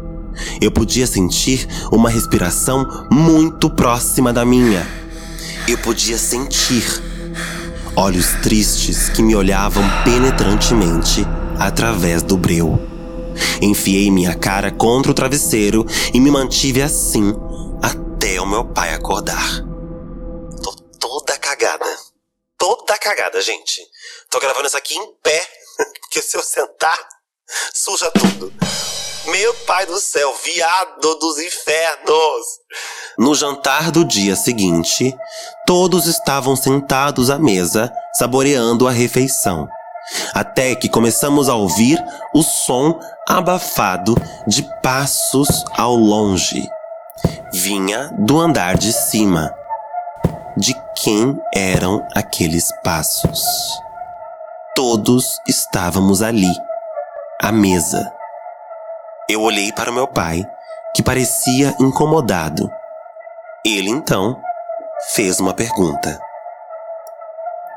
Eu 0.60 0.70
podia 0.70 1.06
sentir 1.06 1.66
uma 1.90 2.10
respiração 2.10 3.06
muito 3.10 3.70
próxima 3.70 4.32
da 4.32 4.44
minha. 4.44 4.86
Eu 5.66 5.78
podia 5.78 6.18
sentir 6.18 6.84
olhos 7.96 8.26
tristes 8.42 9.08
que 9.08 9.22
me 9.22 9.34
olhavam 9.34 9.82
penetrantemente 10.04 11.26
através 11.58 12.22
do 12.22 12.36
breu. 12.36 12.80
Enfiei 13.60 14.10
minha 14.10 14.34
cara 14.34 14.70
contra 14.70 15.10
o 15.10 15.14
travesseiro 15.14 15.86
e 16.12 16.20
me 16.20 16.30
mantive 16.30 16.82
assim 16.82 17.34
até 17.82 18.40
o 18.40 18.46
meu 18.46 18.64
pai 18.64 18.94
acordar. 18.94 19.73
Cagada. 21.64 21.96
Toda 22.58 22.98
cagada, 22.98 23.40
gente. 23.40 23.80
Tô 24.30 24.38
gravando 24.38 24.66
isso 24.66 24.76
aqui 24.76 24.94
em 24.94 25.14
pé, 25.22 25.42
porque 26.02 26.20
se 26.20 26.36
eu 26.36 26.42
sentar, 26.42 26.98
suja 27.72 28.10
tudo. 28.10 28.52
Meu 29.24 29.54
pai 29.66 29.86
do 29.86 29.98
céu, 29.98 30.34
viado 30.44 31.14
dos 31.14 31.38
infernos! 31.38 32.46
No 33.18 33.34
jantar 33.34 33.90
do 33.90 34.04
dia 34.04 34.36
seguinte, 34.36 35.16
todos 35.66 36.06
estavam 36.06 36.54
sentados 36.54 37.30
à 37.30 37.38
mesa, 37.38 37.90
saboreando 38.18 38.86
a 38.86 38.90
refeição. 38.90 39.66
Até 40.34 40.74
que 40.74 40.90
começamos 40.90 41.48
a 41.48 41.54
ouvir 41.54 41.98
o 42.34 42.42
som 42.42 43.00
abafado 43.26 44.14
de 44.46 44.62
passos 44.82 45.64
ao 45.74 45.94
longe. 45.94 46.62
Vinha 47.54 48.10
do 48.18 48.38
andar 48.38 48.76
de 48.76 48.92
cima. 48.92 49.63
De 50.56 50.72
quem 50.94 51.36
eram 51.52 52.06
aqueles 52.14 52.70
passos? 52.84 53.44
Todos 54.72 55.40
estávamos 55.48 56.22
ali, 56.22 56.50
à 57.42 57.50
mesa. 57.50 58.12
Eu 59.28 59.42
olhei 59.42 59.72
para 59.72 59.90
meu 59.90 60.06
pai, 60.06 60.44
que 60.94 61.02
parecia 61.02 61.74
incomodado. 61.80 62.70
Ele 63.66 63.90
então 63.90 64.40
fez 65.12 65.40
uma 65.40 65.52
pergunta. 65.52 66.20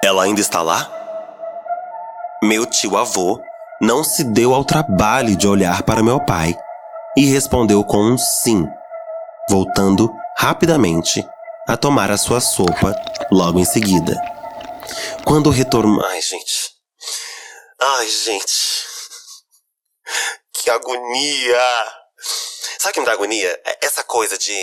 Ela 0.04 0.26
ainda 0.26 0.42
está 0.42 0.62
lá? 0.62 0.88
Meu 2.44 2.64
tio 2.68 2.96
avô 2.96 3.42
não 3.82 4.04
se 4.04 4.24
deu 4.24 4.54
ao 4.54 4.64
trabalho 4.64 5.36
de 5.36 5.48
olhar 5.48 5.82
para 5.82 6.04
meu 6.04 6.24
pai 6.24 6.56
e 7.18 7.26
respondeu 7.26 7.84
com 7.84 8.04
um 8.04 8.20
sim, 8.20 8.68
voltando 9.50 10.14
rapidamente 10.38 11.28
a 11.68 11.78
tomar 11.78 12.10
a 12.12 12.18
sua 12.18 12.40
sopa 12.40 12.96
logo 13.32 13.60
em 13.60 13.66
seguida. 13.66 14.16
Quando 15.26 15.50
retornou. 15.50 16.04
Ai, 16.06 16.22
gente. 16.22 16.72
Ai, 17.80 18.10
gente 18.10 18.78
que 20.68 20.72
agonia! 20.72 21.62
Sabe 22.78 22.92
o 22.92 22.94
que 22.94 23.00
me 23.00 23.06
dá 23.06 23.14
agonia? 23.14 23.62
É 23.66 23.86
essa 23.86 24.04
coisa 24.04 24.38
de. 24.38 24.54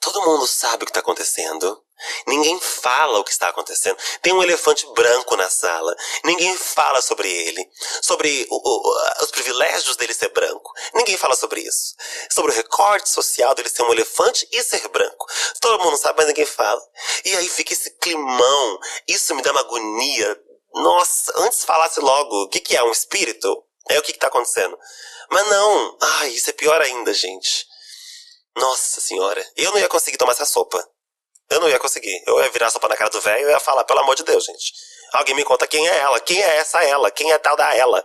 Todo 0.00 0.20
mundo 0.22 0.46
sabe 0.46 0.82
o 0.82 0.86
que 0.86 0.90
está 0.90 1.00
acontecendo. 1.00 1.82
Ninguém 2.26 2.58
fala 2.60 3.18
o 3.18 3.24
que 3.24 3.30
está 3.30 3.48
acontecendo. 3.48 3.96
Tem 4.20 4.32
um 4.32 4.42
elefante 4.42 4.86
branco 4.94 5.36
na 5.36 5.48
sala. 5.48 5.94
Ninguém 6.24 6.56
fala 6.56 7.00
sobre 7.00 7.30
ele. 7.30 7.68
Sobre 8.00 8.46
o, 8.50 8.56
o, 8.56 9.22
os 9.22 9.30
privilégios 9.30 9.96
dele 9.96 10.14
ser 10.14 10.28
branco. 10.28 10.72
Ninguém 10.94 11.16
fala 11.16 11.34
sobre 11.34 11.60
isso. 11.60 11.94
Sobre 12.30 12.52
o 12.52 12.54
recorte 12.54 13.08
social 13.08 13.54
dele 13.54 13.68
ser 13.68 13.82
um 13.82 13.92
elefante 13.92 14.48
e 14.50 14.62
ser 14.62 14.86
branco. 14.88 15.26
Todo 15.60 15.82
mundo 15.82 15.96
sabe, 15.96 16.18
mas 16.18 16.28
ninguém 16.28 16.46
fala. 16.46 16.82
E 17.24 17.36
aí 17.36 17.48
fica 17.48 17.72
esse 17.72 17.90
climão. 17.98 18.78
Isso 19.06 19.34
me 19.34 19.42
dá 19.42 19.52
uma 19.52 19.60
agonia. 19.60 20.40
Nossa, 20.74 21.32
antes 21.36 21.64
falasse 21.64 22.00
logo 22.00 22.44
o 22.44 22.48
que, 22.48 22.60
que 22.60 22.76
é 22.76 22.82
um 22.82 22.92
espírito. 22.92 23.64
É 23.88 23.98
o 23.98 24.02
que, 24.02 24.12
que 24.12 24.18
tá 24.18 24.28
acontecendo. 24.28 24.78
Mas 25.30 25.48
não, 25.48 25.98
ai, 26.00 26.28
isso 26.30 26.50
é 26.50 26.52
pior 26.52 26.80
ainda, 26.80 27.12
gente. 27.12 27.66
Nossa 28.56 29.00
senhora, 29.00 29.44
eu 29.56 29.70
não 29.70 29.78
ia 29.78 29.88
conseguir 29.88 30.18
tomar 30.18 30.32
essa 30.32 30.44
sopa. 30.44 30.86
Eu 31.52 31.60
não 31.60 31.68
ia 31.68 31.78
conseguir. 31.78 32.22
Eu 32.26 32.42
ia 32.42 32.50
virar 32.50 32.70
sopa 32.70 32.88
na 32.88 32.96
cara 32.96 33.10
do 33.10 33.20
velho 33.20 33.48
e 33.48 33.52
ia 33.52 33.60
falar, 33.60 33.84
pelo 33.84 34.00
amor 34.00 34.16
de 34.16 34.24
Deus, 34.24 34.44
gente. 34.44 34.72
Alguém 35.12 35.36
me 35.36 35.44
conta 35.44 35.66
quem 35.66 35.86
é 35.86 35.98
ela, 35.98 36.18
quem 36.18 36.40
é 36.40 36.56
essa 36.56 36.82
ela, 36.82 37.10
quem 37.10 37.30
é 37.30 37.38
tal 37.38 37.54
da 37.56 37.76
ela. 37.76 38.02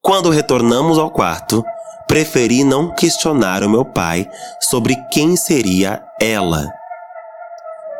Quando 0.00 0.30
retornamos 0.30 0.96
ao 0.96 1.10
quarto, 1.10 1.64
preferi 2.06 2.62
não 2.62 2.94
questionar 2.94 3.64
o 3.64 3.68
meu 3.68 3.84
pai 3.84 4.28
sobre 4.60 4.96
quem 5.10 5.36
seria 5.36 6.02
ela. 6.20 6.64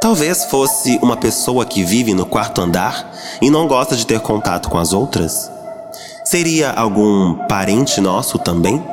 Talvez 0.00 0.45
fosse 0.45 0.99
uma 1.02 1.16
pessoa 1.16 1.64
que 1.64 1.83
vive 1.83 2.14
no 2.14 2.26
quarto 2.26 2.61
andar 2.61 3.12
e 3.40 3.50
não 3.50 3.66
gosta 3.66 3.97
de 3.97 4.07
ter 4.07 4.21
contato 4.21 4.69
com 4.69 4.78
as 4.78 4.92
outras. 4.92 5.50
Seria 6.25 6.71
algum 6.71 7.47
parente 7.49 8.00
nosso 8.00 8.38
também? 8.38 8.85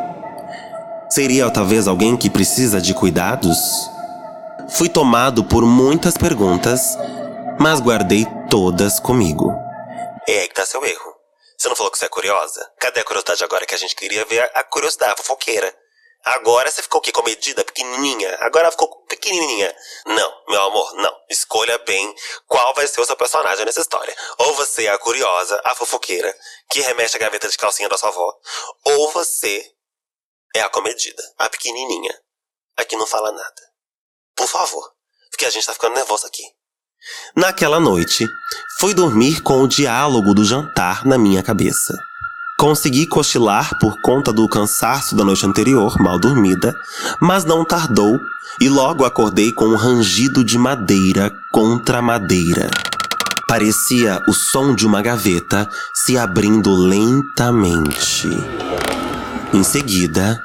Seria 1.09 1.49
talvez 1.49 1.88
alguém 1.88 2.15
que 2.17 2.29
precisa 2.29 2.81
de 2.81 2.93
cuidados? 2.93 3.89
Fui 4.71 4.88
tomado 4.88 5.43
por 5.43 5.63
muitas 5.63 6.15
perguntas, 6.15 6.95
mas 7.59 7.79
guardei 7.79 8.25
todas 8.49 8.99
comigo. 8.99 9.51
É 10.27 10.41
aí 10.41 10.47
que 10.47 10.53
tá 10.53 10.65
seu 10.65 10.85
erro. 10.85 11.15
Você 11.57 11.67
não 11.67 11.75
falou 11.75 11.91
que 11.91 11.97
você 11.97 12.05
é 12.05 12.09
curiosa? 12.09 12.71
Cadê 12.79 12.99
a 12.99 13.03
curiosidade 13.03 13.43
agora 13.43 13.65
que 13.65 13.73
a 13.73 13.77
gente 13.77 13.95
queria 13.95 14.23
ver 14.25 14.49
a 14.53 14.63
curiosidade, 14.63 15.13
a 15.13 15.17
fofoqueira? 15.17 15.75
Agora 16.23 16.69
você 16.69 16.81
ficou 16.81 16.99
o 16.99 17.01
quê? 17.01 17.11
Comedida, 17.11 17.63
pequenininha? 17.63 18.38
Agora 18.41 18.69
ficou 18.71 18.88
pequenininha. 19.07 19.75
Não, 20.05 20.43
meu 20.47 20.61
amor, 20.61 20.93
não. 20.95 21.13
Escolha 21.29 21.77
bem 21.79 22.13
qual 22.45 22.73
vai 22.75 22.85
ser 22.85 23.01
o 23.01 23.05
seu 23.05 23.17
personagem 23.17 23.65
nessa 23.65 23.81
história. 23.81 24.15
Ou 24.38 24.53
você 24.53 24.85
é 24.85 24.89
a 24.89 24.99
curiosa, 24.99 25.59
a 25.65 25.73
fofoqueira, 25.73 26.33
que 26.69 26.81
remexe 26.81 27.17
a 27.17 27.19
gaveta 27.19 27.49
de 27.49 27.57
calcinha 27.57 27.89
da 27.89 27.97
sua 27.97 28.09
avó. 28.09 28.33
Ou 28.85 29.11
você 29.11 29.65
é 30.55 30.61
a 30.61 30.69
comedida, 30.69 31.23
a 31.38 31.49
pequenininha, 31.49 32.21
a 32.77 32.85
que 32.85 32.95
não 32.95 33.07
fala 33.07 33.31
nada. 33.31 33.69
Por 34.39 34.48
favor, 34.48 34.89
porque 35.29 35.43
a 35.43 35.50
gente 35.50 35.65
tá 35.65 35.74
ficando 35.74 35.96
nervoso 35.96 36.25
aqui. 36.25 36.43
Naquela 37.36 37.77
noite, 37.77 38.25
fui 38.79 38.93
dormir 38.93 39.41
com 39.41 39.62
o 39.62 39.67
diálogo 39.67 40.34
do 40.34 40.46
jantar 40.46 41.05
na 41.05 41.17
minha 41.17 41.43
cabeça. 41.43 41.93
Consegui 42.58 43.05
cochilar 43.05 43.77
por 43.79 44.01
conta 44.01 44.31
do 44.31 44.48
cansaço 44.48 45.13
da 45.13 45.25
noite 45.25 45.46
anterior, 45.46 46.00
mal 46.00 46.17
dormida, 46.17 46.74
mas 47.22 47.43
não 47.43 47.65
tardou 47.65 48.17
e 48.62 48.69
logo 48.69 49.03
acordei 49.03 49.51
com 49.51 49.65
um 49.65 49.75
rangido 49.75 50.41
de 50.41 50.58
madeira 50.58 51.29
contra 51.51 52.01
madeira. 52.01 52.72
Parecia 53.46 54.24
o 54.25 54.31
som 54.31 54.74
de 54.74 54.86
uma 54.86 55.01
gaveta 55.01 55.69
se 55.93 56.17
abrindo 56.17 56.74
lentamente. 56.74 58.29
Em 59.53 59.63
seguida, 59.65 60.41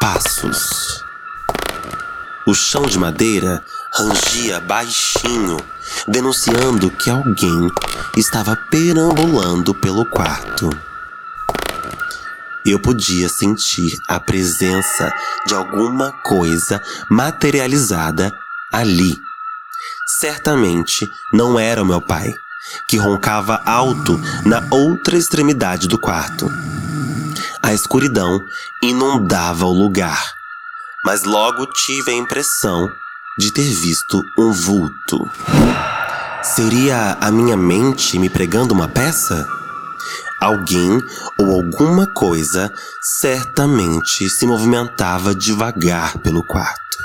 passos. 0.00 1.05
O 2.46 2.54
chão 2.54 2.82
de 2.82 2.96
madeira 2.96 3.60
rangia 3.92 4.60
baixinho, 4.60 5.56
denunciando 6.06 6.88
que 6.92 7.10
alguém 7.10 7.68
estava 8.16 8.54
perambulando 8.70 9.74
pelo 9.74 10.06
quarto. 10.06 10.70
Eu 12.64 12.78
podia 12.78 13.28
sentir 13.28 13.98
a 14.08 14.20
presença 14.20 15.12
de 15.44 15.54
alguma 15.54 16.12
coisa 16.22 16.80
materializada 17.10 18.32
ali. 18.72 19.18
Certamente 20.06 21.10
não 21.32 21.58
era 21.58 21.82
o 21.82 21.86
meu 21.86 22.00
pai, 22.00 22.32
que 22.86 22.96
roncava 22.96 23.60
alto 23.66 24.20
na 24.44 24.62
outra 24.70 25.16
extremidade 25.16 25.88
do 25.88 25.98
quarto. 25.98 26.48
A 27.60 27.74
escuridão 27.74 28.40
inundava 28.80 29.66
o 29.66 29.72
lugar, 29.72 30.32
mas 31.06 31.22
logo 31.22 31.66
tive 31.66 32.10
a 32.10 32.14
impressão 32.14 32.92
de 33.38 33.52
ter 33.52 33.62
visto 33.62 34.20
um 34.36 34.50
vulto. 34.50 35.30
Seria 36.42 37.16
a 37.20 37.30
minha 37.30 37.56
mente 37.56 38.18
me 38.18 38.28
pregando 38.28 38.74
uma 38.74 38.88
peça? 38.88 39.46
Alguém 40.40 41.00
ou 41.38 41.52
alguma 41.52 42.08
coisa 42.08 42.72
certamente 43.00 44.28
se 44.28 44.48
movimentava 44.48 45.32
devagar 45.32 46.18
pelo 46.18 46.42
quarto. 46.42 46.98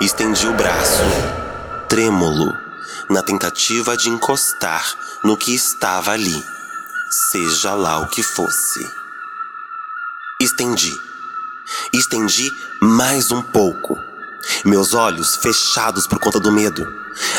Estendi 0.00 0.46
o 0.46 0.54
braço, 0.54 1.02
trêmulo, 1.88 2.56
na 3.10 3.20
tentativa 3.20 3.96
de 3.96 4.10
encostar 4.10 4.94
no 5.24 5.36
que 5.36 5.52
estava 5.52 6.12
ali, 6.12 6.40
seja 7.32 7.74
lá 7.74 7.98
o 7.98 8.06
que 8.06 8.22
fosse. 8.22 8.88
Estendi. 10.40 11.11
Estendi 11.92 12.50
mais 12.80 13.30
um 13.30 13.42
pouco 13.42 13.96
meus 14.64 14.94
olhos 14.94 15.36
fechados 15.36 16.06
por 16.06 16.18
conta 16.18 16.40
do 16.40 16.52
medo, 16.52 16.86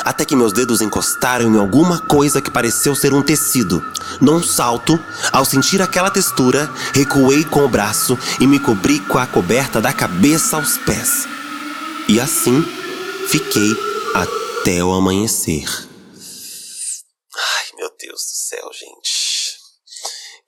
até 0.04 0.26
que 0.26 0.36
meus 0.36 0.54
dedos 0.54 0.82
encostaram 0.82 1.54
em 1.54 1.58
alguma 1.58 2.00
coisa 2.00 2.42
que 2.42 2.52
pareceu 2.52 2.96
ser 2.96 3.14
um 3.14 3.22
tecido. 3.22 3.84
Num 4.22 4.42
salto, 4.44 5.00
ao 5.32 5.46
sentir 5.46 5.82
aquela 5.82 6.12
textura, 6.12 6.72
recuei 6.94 7.44
com 7.44 7.66
o 7.66 7.70
braço 7.70 8.18
e 8.40 8.48
me 8.48 8.60
cobri 8.60 9.00
com 9.00 9.18
a 9.18 9.28
coberta 9.28 9.82
da 9.82 9.94
cabeça 9.94 10.58
aos 10.58 10.78
pés. 10.78 11.28
E 12.08 12.20
assim 12.20 12.64
fiquei 13.28 13.76
até 14.14 14.84
o 14.84 14.94
amanhecer. 14.94 15.66
Ai, 17.36 17.66
meu 17.78 17.90
Deus 18.00 18.22
do 18.22 18.36
céu, 18.36 18.70
gente. 18.74 19.58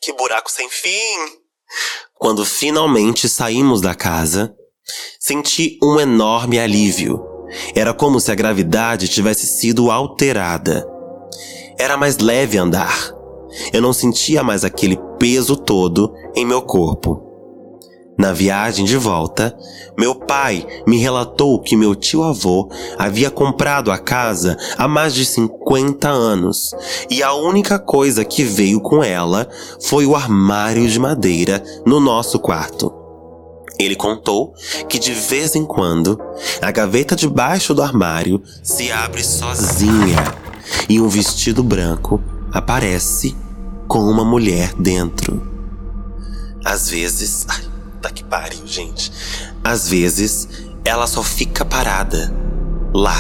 Que 0.02 0.14
buraco 0.14 0.52
sem 0.52 0.70
fim! 0.70 1.45
Quando 2.14 2.46
finalmente 2.46 3.28
saímos 3.28 3.82
da 3.82 3.94
casa, 3.94 4.56
senti 5.20 5.78
um 5.82 6.00
enorme 6.00 6.60
alívio. 6.60 7.24
Era 7.76 7.94
como 7.94 8.20
se 8.20 8.32
a 8.32 8.36
gravidade 8.36 9.08
tivesse 9.08 9.46
sido 9.46 9.92
alterada. 9.92 10.88
Era 11.78 11.98
mais 11.98 12.18
leve 12.18 12.58
andar. 12.58 13.12
Eu 13.72 13.82
não 13.82 13.94
sentia 13.94 14.44
mais 14.44 14.64
aquele 14.64 14.98
peso 15.20 15.56
todo 15.56 16.14
em 16.36 16.46
meu 16.46 16.62
corpo. 16.62 17.25
Na 18.18 18.32
viagem 18.32 18.86
de 18.86 18.96
volta, 18.96 19.56
meu 19.98 20.16
pai 20.16 20.66
me 20.88 20.98
relatou 20.98 21.60
que 21.62 21.76
meu 21.76 21.94
tio-avô 21.94 22.70
havia 22.98 23.30
comprado 23.30 23.92
a 23.92 23.98
casa 23.98 24.58
há 24.78 24.88
mais 24.88 25.14
de 25.14 25.26
50 25.26 26.08
anos 26.08 26.74
e 27.10 27.22
a 27.22 27.34
única 27.34 27.78
coisa 27.78 28.24
que 28.24 28.44
veio 28.44 28.80
com 28.80 29.04
ela 29.04 29.50
foi 29.82 30.06
o 30.06 30.16
armário 30.16 30.88
de 30.88 30.98
madeira 30.98 31.62
no 31.86 32.00
nosso 32.00 32.40
quarto. 32.40 32.94
Ele 33.78 33.96
contou 33.96 34.54
que 34.88 34.98
de 34.98 35.12
vez 35.12 35.54
em 35.54 35.66
quando 35.66 36.18
a 36.62 36.72
gaveta 36.72 37.18
debaixo 37.18 37.74
do 37.74 37.82
armário 37.82 38.42
se 38.64 38.90
abre 38.94 39.22
sozinha 39.24 40.24
e 40.88 41.02
um 41.02 41.10
vestido 41.10 41.62
branco 41.62 42.22
aparece 42.54 43.36
com 43.88 44.00
uma 44.00 44.24
mulher 44.24 44.74
dentro. 44.76 45.46
Às 46.64 46.90
vezes. 46.90 47.46
Ai, 47.50 47.65
Puta 48.06 48.14
que 48.14 48.24
pariu, 48.24 48.68
gente. 48.68 49.12
Às 49.64 49.90
vezes, 49.90 50.48
ela 50.84 51.08
só 51.08 51.24
fica 51.24 51.66
parada, 51.66 52.32
lá, 52.94 53.16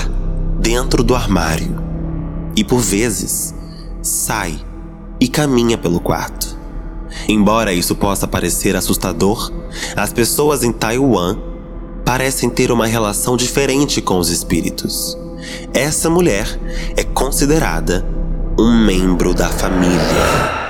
dentro 0.59 1.03
do 1.03 1.15
armário. 1.15 1.75
E 2.55 2.63
por 2.63 2.79
vezes, 2.79 3.55
sai 4.03 4.59
e 5.19 5.27
caminha 5.27 5.75
pelo 5.75 5.99
quarto. 5.99 6.55
Embora 7.27 7.73
isso 7.73 7.95
possa 7.95 8.27
parecer 8.27 8.75
assustador, 8.75 9.51
as 9.95 10.13
pessoas 10.13 10.63
em 10.63 10.71
Taiwan 10.71 11.37
parecem 12.05 12.49
ter 12.49 12.71
uma 12.71 12.85
relação 12.85 13.35
diferente 13.35 14.03
com 14.03 14.19
os 14.19 14.29
espíritos. 14.29 15.17
Essa 15.73 16.11
mulher 16.11 16.47
é 16.95 17.03
considerada 17.03 18.05
um 18.59 18.85
membro 18.85 19.33
da 19.33 19.49
família. 19.49 20.64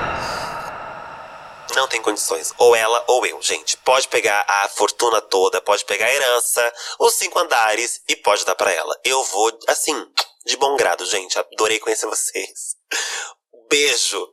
Não 1.86 1.90
tem 1.90 2.02
condições. 2.02 2.52
Ou 2.58 2.76
ela 2.76 3.06
ou 3.08 3.24
eu, 3.28 3.40
gente. 3.44 3.78
Pode 3.86 4.08
pegar 4.08 4.44
a 4.50 4.68
fortuna 4.70 5.22
toda, 5.22 5.62
pode 5.62 5.86
pegar 5.86 6.08
a 6.08 6.14
herança, 6.14 6.74
os 7.00 7.14
cinco 7.14 7.38
andares 7.38 8.02
e 8.10 8.16
pode 8.16 8.44
dar 8.44 8.56
para 8.56 8.74
ela. 8.74 8.98
Eu 9.06 9.24
vou, 9.26 9.52
assim, 9.68 9.94
de 10.48 10.58
bom 10.58 10.76
grado, 10.78 11.06
gente. 11.06 11.38
Adorei 11.38 11.78
conhecer 11.78 12.08
vocês. 12.08 12.76
Beijo. 13.70 14.28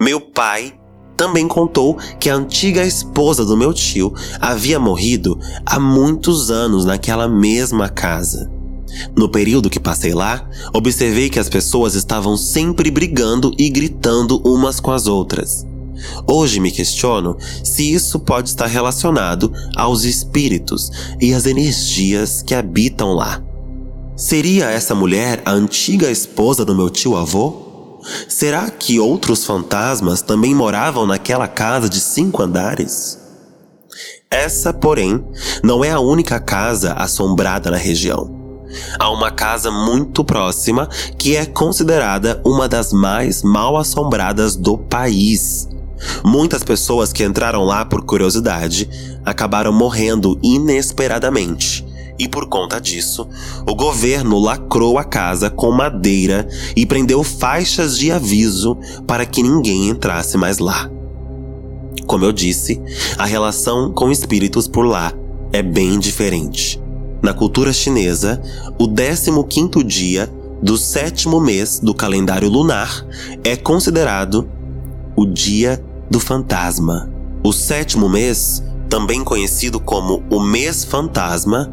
Meu 0.00 0.18
pai 0.18 0.80
também 1.14 1.46
contou 1.46 1.98
que 2.18 2.30
a 2.30 2.36
antiga 2.36 2.82
esposa 2.82 3.44
do 3.44 3.54
meu 3.54 3.74
tio 3.74 4.10
havia 4.40 4.80
morrido 4.80 5.38
há 5.66 5.78
muitos 5.78 6.50
anos 6.50 6.86
naquela 6.86 7.28
mesma 7.28 7.90
casa. 7.90 8.50
No 9.14 9.30
período 9.30 9.68
que 9.68 9.78
passei 9.78 10.14
lá, 10.14 10.48
observei 10.72 11.28
que 11.28 11.38
as 11.38 11.50
pessoas 11.50 11.94
estavam 11.94 12.34
sempre 12.34 12.90
brigando 12.90 13.52
e 13.58 13.68
gritando 13.68 14.38
umas 14.38 14.80
com 14.80 14.90
as 14.90 15.06
outras. 15.06 15.66
Hoje 16.26 16.60
me 16.60 16.70
questiono 16.70 17.36
se 17.62 17.92
isso 17.92 18.18
pode 18.18 18.48
estar 18.48 18.66
relacionado 18.66 19.52
aos 19.76 20.04
espíritos 20.04 20.90
e 21.20 21.32
às 21.32 21.46
energias 21.46 22.42
que 22.42 22.54
habitam 22.54 23.12
lá. 23.14 23.42
Seria 24.16 24.70
essa 24.70 24.94
mulher 24.94 25.42
a 25.44 25.50
antiga 25.50 26.10
esposa 26.10 26.64
do 26.64 26.74
meu 26.74 26.88
tio-avô? 26.88 28.00
Será 28.28 28.70
que 28.70 29.00
outros 29.00 29.44
fantasmas 29.44 30.22
também 30.22 30.54
moravam 30.54 31.06
naquela 31.06 31.48
casa 31.48 31.88
de 31.88 32.00
cinco 32.00 32.42
andares? 32.42 33.18
Essa, 34.30 34.72
porém, 34.72 35.24
não 35.62 35.84
é 35.84 35.90
a 35.90 36.00
única 36.00 36.40
casa 36.40 36.92
assombrada 36.92 37.70
na 37.70 37.76
região. 37.76 38.44
Há 38.98 39.10
uma 39.10 39.30
casa 39.30 39.70
muito 39.70 40.24
próxima 40.24 40.88
que 41.18 41.36
é 41.36 41.46
considerada 41.46 42.40
uma 42.44 42.68
das 42.68 42.92
mais 42.92 43.42
mal 43.42 43.76
assombradas 43.76 44.56
do 44.56 44.76
país. 44.76 45.68
Muitas 46.24 46.62
pessoas 46.62 47.12
que 47.12 47.24
entraram 47.24 47.64
lá 47.64 47.84
por 47.84 48.04
curiosidade 48.04 48.88
acabaram 49.24 49.72
morrendo 49.72 50.38
inesperadamente. 50.42 51.84
E 52.18 52.28
por 52.28 52.46
conta 52.46 52.80
disso, 52.80 53.28
o 53.66 53.74
governo 53.74 54.38
lacrou 54.38 54.98
a 54.98 55.04
casa 55.04 55.50
com 55.50 55.72
madeira 55.72 56.48
e 56.76 56.86
prendeu 56.86 57.24
faixas 57.24 57.98
de 57.98 58.12
aviso 58.12 58.78
para 59.06 59.26
que 59.26 59.42
ninguém 59.42 59.88
entrasse 59.88 60.36
mais 60.36 60.58
lá. 60.58 60.88
Como 62.06 62.24
eu 62.24 62.32
disse, 62.32 62.80
a 63.18 63.24
relação 63.24 63.92
com 63.92 64.10
espíritos 64.10 64.68
por 64.68 64.86
lá 64.86 65.12
é 65.52 65.62
bem 65.62 65.98
diferente. 65.98 66.80
Na 67.22 67.32
cultura 67.32 67.72
chinesa, 67.72 68.40
o 68.78 68.86
15º 68.86 69.82
dia 69.82 70.30
do 70.62 70.76
sétimo 70.76 71.40
mês 71.40 71.80
do 71.80 71.94
calendário 71.94 72.48
lunar 72.48 73.04
é 73.42 73.56
considerado 73.56 74.48
o 75.16 75.24
dia 75.24 75.82
do 76.10 76.20
fantasma. 76.20 77.10
O 77.42 77.52
sétimo 77.52 78.08
mês, 78.08 78.62
também 78.88 79.22
conhecido 79.22 79.80
como 79.80 80.22
o 80.30 80.40
mês 80.40 80.84
fantasma, 80.84 81.72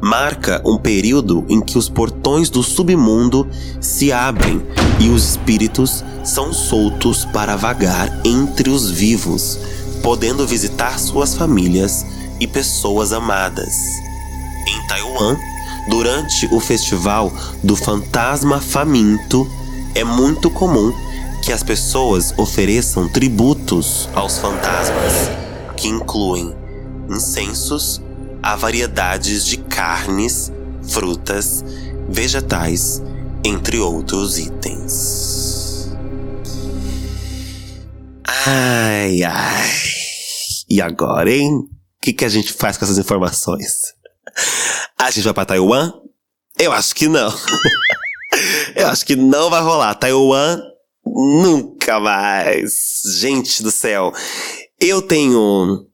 marca 0.00 0.60
um 0.64 0.76
período 0.76 1.44
em 1.48 1.60
que 1.60 1.78
os 1.78 1.88
portões 1.88 2.50
do 2.50 2.62
submundo 2.62 3.46
se 3.80 4.12
abrem 4.12 4.62
e 5.00 5.08
os 5.08 5.30
espíritos 5.30 6.04
são 6.24 6.52
soltos 6.52 7.24
para 7.24 7.56
vagar 7.56 8.20
entre 8.24 8.70
os 8.70 8.90
vivos, 8.90 9.58
podendo 10.02 10.46
visitar 10.46 10.98
suas 10.98 11.34
famílias 11.34 12.04
e 12.40 12.46
pessoas 12.46 13.12
amadas. 13.12 13.74
Em 14.68 14.86
Taiwan, 14.88 15.36
durante 15.88 16.48
o 16.52 16.60
festival 16.60 17.32
do 17.62 17.76
Fantasma 17.76 18.60
Faminto, 18.60 19.48
é 19.94 20.04
muito 20.04 20.50
comum 20.50 20.92
que 21.46 21.52
as 21.52 21.62
pessoas 21.62 22.34
ofereçam 22.36 23.08
tributos 23.08 24.08
aos 24.12 24.36
fantasmas, 24.36 25.30
que 25.76 25.86
incluem 25.86 26.52
incensos 27.08 28.02
a 28.42 28.56
variedades 28.56 29.46
de 29.46 29.56
carnes, 29.58 30.50
frutas, 30.88 31.64
vegetais, 32.08 33.00
entre 33.44 33.78
outros 33.78 34.40
itens. 34.40 35.88
Ai, 38.44 39.22
ai. 39.22 39.70
E 40.68 40.82
agora, 40.82 41.30
hein? 41.30 41.58
O 41.58 41.68
que, 42.02 42.12
que 42.12 42.24
a 42.24 42.28
gente 42.28 42.52
faz 42.52 42.76
com 42.76 42.84
essas 42.84 42.98
informações? 42.98 43.94
A 44.98 45.12
gente 45.12 45.22
vai 45.22 45.34
para 45.34 45.46
Taiwan? 45.46 45.92
Eu 46.58 46.72
acho 46.72 46.92
que 46.92 47.06
não. 47.06 47.32
Eu 48.74 48.88
acho 48.88 49.06
que 49.06 49.14
não 49.14 49.48
vai 49.48 49.62
rolar. 49.62 49.94
Taiwan 49.94 50.60
Nunca 51.06 52.00
mais. 52.00 53.00
Gente 53.18 53.62
do 53.62 53.70
céu. 53.70 54.12
Eu 54.80 55.00
tenho. 55.00 55.86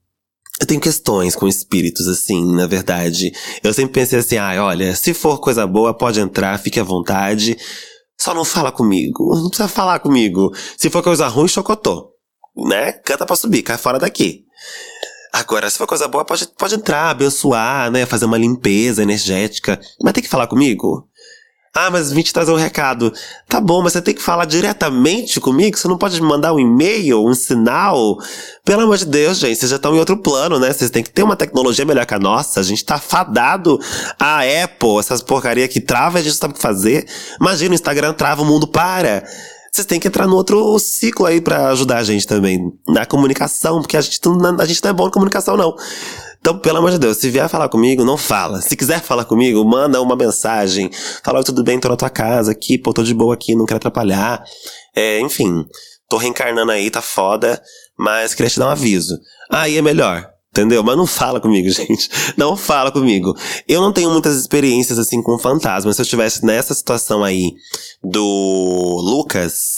Eu 0.60 0.66
tenho 0.66 0.80
questões 0.80 1.34
com 1.34 1.48
espíritos, 1.48 2.06
assim, 2.06 2.54
na 2.54 2.66
verdade. 2.66 3.32
Eu 3.62 3.74
sempre 3.74 3.94
pensei 3.94 4.18
assim, 4.18 4.36
ah, 4.36 4.64
olha, 4.64 4.94
se 4.94 5.12
for 5.12 5.38
coisa 5.38 5.66
boa, 5.66 5.92
pode 5.92 6.20
entrar, 6.20 6.58
fique 6.58 6.78
à 6.78 6.84
vontade. 6.84 7.56
Só 8.20 8.32
não 8.32 8.44
fala 8.44 8.70
comigo. 8.70 9.34
Não 9.34 9.48
precisa 9.48 9.68
falar 9.68 9.98
comigo. 9.98 10.52
Se 10.76 10.88
for 10.88 11.02
coisa 11.02 11.26
ruim, 11.26 11.48
chocotô. 11.48 12.12
Né? 12.56 12.92
Canta 12.92 13.26
pra 13.26 13.34
subir, 13.34 13.62
cai 13.62 13.76
fora 13.76 13.98
daqui. 13.98 14.44
Agora, 15.32 15.68
se 15.70 15.78
for 15.78 15.86
coisa 15.86 16.06
boa, 16.06 16.24
pode, 16.24 16.46
pode 16.58 16.74
entrar, 16.74 17.08
abençoar, 17.08 17.90
né? 17.90 18.04
Fazer 18.04 18.26
uma 18.26 18.36
limpeza 18.36 19.02
energética. 19.02 19.80
Mas 20.00 20.12
tem 20.12 20.22
que 20.22 20.28
falar 20.28 20.46
comigo? 20.46 21.08
Ah, 21.74 21.90
mas 21.90 22.12
vim 22.12 22.20
te 22.20 22.34
trazer 22.34 22.52
um 22.52 22.56
recado. 22.56 23.10
Tá 23.48 23.58
bom, 23.58 23.82
mas 23.82 23.94
você 23.94 24.02
tem 24.02 24.14
que 24.14 24.20
falar 24.20 24.44
diretamente 24.44 25.40
comigo? 25.40 25.76
Você 25.76 25.88
não 25.88 25.96
pode 25.96 26.20
me 26.20 26.28
mandar 26.28 26.52
um 26.52 26.58
e-mail, 26.58 27.24
um 27.24 27.32
sinal? 27.34 28.18
Pelo 28.62 28.82
amor 28.82 28.98
de 28.98 29.06
Deus, 29.06 29.38
gente, 29.38 29.56
vocês 29.56 29.70
já 29.70 29.76
estão 29.76 29.94
em 29.94 29.98
outro 29.98 30.18
plano, 30.18 30.58
né? 30.58 30.70
Vocês 30.70 30.90
têm 30.90 31.02
que 31.02 31.10
ter 31.10 31.22
uma 31.22 31.34
tecnologia 31.34 31.86
melhor 31.86 32.04
que 32.04 32.12
a 32.12 32.18
nossa. 32.18 32.60
A 32.60 32.62
gente 32.62 32.84
tá 32.84 32.98
fadado 32.98 33.80
a 34.20 34.40
Apple, 34.64 34.98
essas 34.98 35.22
porcaria 35.22 35.66
que 35.66 35.80
trava 35.80 36.18
a 36.18 36.22
gente 36.22 36.36
sabe 36.36 36.52
o 36.52 36.56
que 36.56 36.62
fazer. 36.62 37.06
Imagina, 37.40 37.70
o 37.70 37.74
Instagram 37.74 38.12
trava, 38.12 38.42
o 38.42 38.44
mundo 38.44 38.66
para. 38.66 39.24
Vocês 39.72 39.86
têm 39.86 39.98
que 39.98 40.06
entrar 40.06 40.26
no 40.26 40.36
outro 40.36 40.78
ciclo 40.78 41.24
aí 41.24 41.40
para 41.40 41.70
ajudar 41.70 41.96
a 41.96 42.04
gente 42.04 42.26
também. 42.26 42.70
Na 42.86 43.06
comunicação, 43.06 43.80
porque 43.80 43.96
a 43.96 44.02
gente, 44.02 44.20
a 44.58 44.64
gente 44.66 44.84
não 44.84 44.90
é 44.90 44.92
bom 44.92 45.08
em 45.08 45.10
comunicação, 45.10 45.56
não. 45.56 45.74
Então, 46.42 46.58
pelo 46.58 46.78
amor 46.78 46.90
de 46.90 46.98
Deus, 46.98 47.18
se 47.18 47.30
vier 47.30 47.48
falar 47.48 47.68
comigo, 47.68 48.04
não 48.04 48.16
fala. 48.16 48.60
Se 48.60 48.76
quiser 48.76 49.00
falar 49.00 49.24
comigo, 49.24 49.64
manda 49.64 50.02
uma 50.02 50.16
mensagem. 50.16 50.90
Fala, 51.22 51.44
tudo 51.44 51.62
bem, 51.62 51.78
tô 51.78 51.88
na 51.88 51.96
tua 51.96 52.10
casa 52.10 52.50
aqui, 52.50 52.76
pô, 52.76 52.92
tô 52.92 53.04
de 53.04 53.14
boa 53.14 53.32
aqui, 53.32 53.54
não 53.54 53.64
quero 53.64 53.76
atrapalhar. 53.76 54.42
É, 54.92 55.20
enfim, 55.20 55.64
tô 56.08 56.16
reencarnando 56.16 56.72
aí, 56.72 56.90
tá 56.90 57.00
foda, 57.00 57.62
mas 57.96 58.34
queria 58.34 58.50
te 58.50 58.58
dar 58.58 58.66
um 58.66 58.70
aviso. 58.70 59.16
Aí 59.48 59.76
é 59.76 59.82
melhor. 59.82 60.28
Entendeu? 60.50 60.82
Mas 60.82 60.96
não 60.96 61.06
fala 61.06 61.40
comigo, 61.40 61.68
gente. 61.70 62.10
Não 62.36 62.56
fala 62.56 62.90
comigo. 62.90 63.34
Eu 63.68 63.80
não 63.80 63.92
tenho 63.92 64.10
muitas 64.10 64.36
experiências 64.36 64.98
assim 64.98 65.22
com 65.22 65.38
fantasmas. 65.38 65.94
Se 65.94 66.02
eu 66.02 66.04
estivesse 66.04 66.44
nessa 66.44 66.74
situação 66.74 67.22
aí 67.22 67.52
do 68.02 69.00
Lucas, 69.00 69.76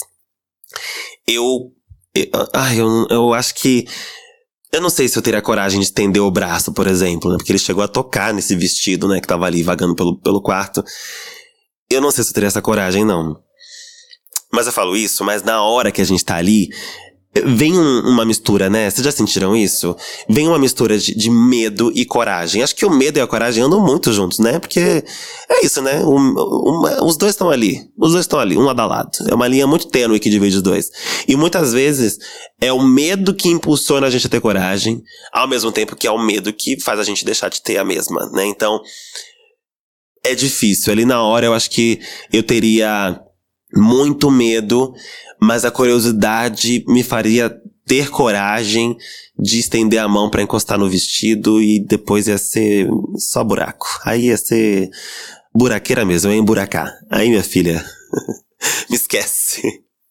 eu. 1.27 1.71
eu 2.15 2.27
ai, 2.53 2.81
eu, 2.81 3.07
eu 3.11 3.33
acho 3.35 3.53
que. 3.53 3.85
Eu 4.71 4.81
não 4.81 4.89
sei 4.89 5.07
se 5.07 5.17
eu 5.17 5.21
teria 5.21 5.41
coragem 5.41 5.79
de 5.79 5.85
estender 5.85 6.21
o 6.21 6.31
braço, 6.31 6.73
por 6.73 6.87
exemplo, 6.87 7.31
né? 7.31 7.37
Porque 7.37 7.51
ele 7.51 7.59
chegou 7.59 7.83
a 7.83 7.87
tocar 7.87 8.33
nesse 8.33 8.55
vestido, 8.55 9.07
né? 9.07 9.21
Que 9.21 9.27
tava 9.27 9.45
ali 9.45 9.63
vagando 9.63 9.95
pelo, 9.95 10.17
pelo 10.17 10.41
quarto. 10.41 10.83
Eu 11.89 12.01
não 12.01 12.11
sei 12.11 12.23
se 12.23 12.31
eu 12.31 12.33
teria 12.33 12.47
essa 12.47 12.61
coragem, 12.61 13.05
não. 13.05 13.39
Mas 14.51 14.67
eu 14.67 14.73
falo 14.73 14.95
isso, 14.95 15.23
mas 15.23 15.43
na 15.43 15.61
hora 15.61 15.91
que 15.91 16.01
a 16.01 16.05
gente 16.05 16.23
tá 16.23 16.35
ali, 16.35 16.69
Vem 17.43 17.77
um, 17.77 17.99
uma 18.07 18.23
mistura, 18.23 18.69
né? 18.69 18.89
Vocês 18.89 19.03
já 19.03 19.11
sentiram 19.11 19.53
isso? 19.55 19.93
Vem 20.29 20.47
uma 20.47 20.57
mistura 20.57 20.97
de, 20.97 21.13
de, 21.13 21.29
medo 21.29 21.91
e 21.93 22.05
coragem. 22.05 22.63
Acho 22.63 22.73
que 22.73 22.85
o 22.85 22.89
medo 22.89 23.17
e 23.17 23.21
a 23.21 23.27
coragem 23.27 23.61
andam 23.61 23.85
muito 23.85 24.13
juntos, 24.13 24.39
né? 24.39 24.57
Porque 24.57 25.03
é 25.49 25.65
isso, 25.65 25.81
né? 25.81 26.01
Os 27.03 27.17
dois 27.17 27.33
estão 27.33 27.49
ali. 27.49 27.89
Os 27.97 28.13
dois 28.13 28.23
estão 28.23 28.39
ali, 28.39 28.57
um 28.57 28.63
lado 28.63 28.79
a 28.79 28.85
lado. 28.85 29.09
É 29.29 29.35
uma 29.35 29.49
linha 29.49 29.67
muito 29.67 29.87
tênue 29.87 30.17
que 30.17 30.29
divide 30.29 30.55
os 30.55 30.61
dois. 30.61 30.89
E 31.27 31.35
muitas 31.35 31.73
vezes 31.73 32.17
é 32.61 32.71
o 32.71 32.81
medo 32.81 33.33
que 33.33 33.49
impulsiona 33.49 34.07
a 34.07 34.09
gente 34.09 34.27
a 34.27 34.29
ter 34.29 34.39
coragem, 34.39 35.03
ao 35.33 35.47
mesmo 35.47 35.73
tempo 35.73 35.95
que 35.95 36.07
é 36.07 36.11
o 36.11 36.17
medo 36.17 36.53
que 36.53 36.79
faz 36.79 36.99
a 37.01 37.03
gente 37.03 37.25
deixar 37.25 37.49
de 37.49 37.61
ter 37.61 37.77
a 37.77 37.83
mesma, 37.83 38.29
né? 38.31 38.45
Então, 38.45 38.79
é 40.23 40.33
difícil. 40.33 40.93
Ali 40.93 41.03
na 41.03 41.21
hora 41.21 41.47
eu 41.47 41.53
acho 41.53 41.69
que 41.69 41.99
eu 42.31 42.41
teria 42.41 43.19
muito 43.75 44.31
medo 44.31 44.93
mas 45.39 45.65
a 45.65 45.71
curiosidade 45.71 46.83
me 46.87 47.03
faria 47.03 47.55
ter 47.85 48.09
coragem 48.09 48.97
de 49.37 49.59
estender 49.59 49.99
a 49.99 50.07
mão 50.07 50.29
para 50.29 50.41
encostar 50.41 50.77
no 50.77 50.89
vestido 50.89 51.61
e 51.61 51.79
depois 51.79 52.27
ia 52.27 52.37
ser 52.37 52.87
só 53.17 53.43
buraco. 53.43 53.85
Aí 54.03 54.27
ia 54.27 54.37
ser 54.37 54.89
buraqueira 55.53 56.03
mesmo, 56.03 56.31
ia 56.31 56.37
emburacar. 56.37 56.91
Aí, 57.09 57.29
minha 57.29 57.43
filha, 57.43 57.85
me 58.89 58.95
esquece. 58.95 59.61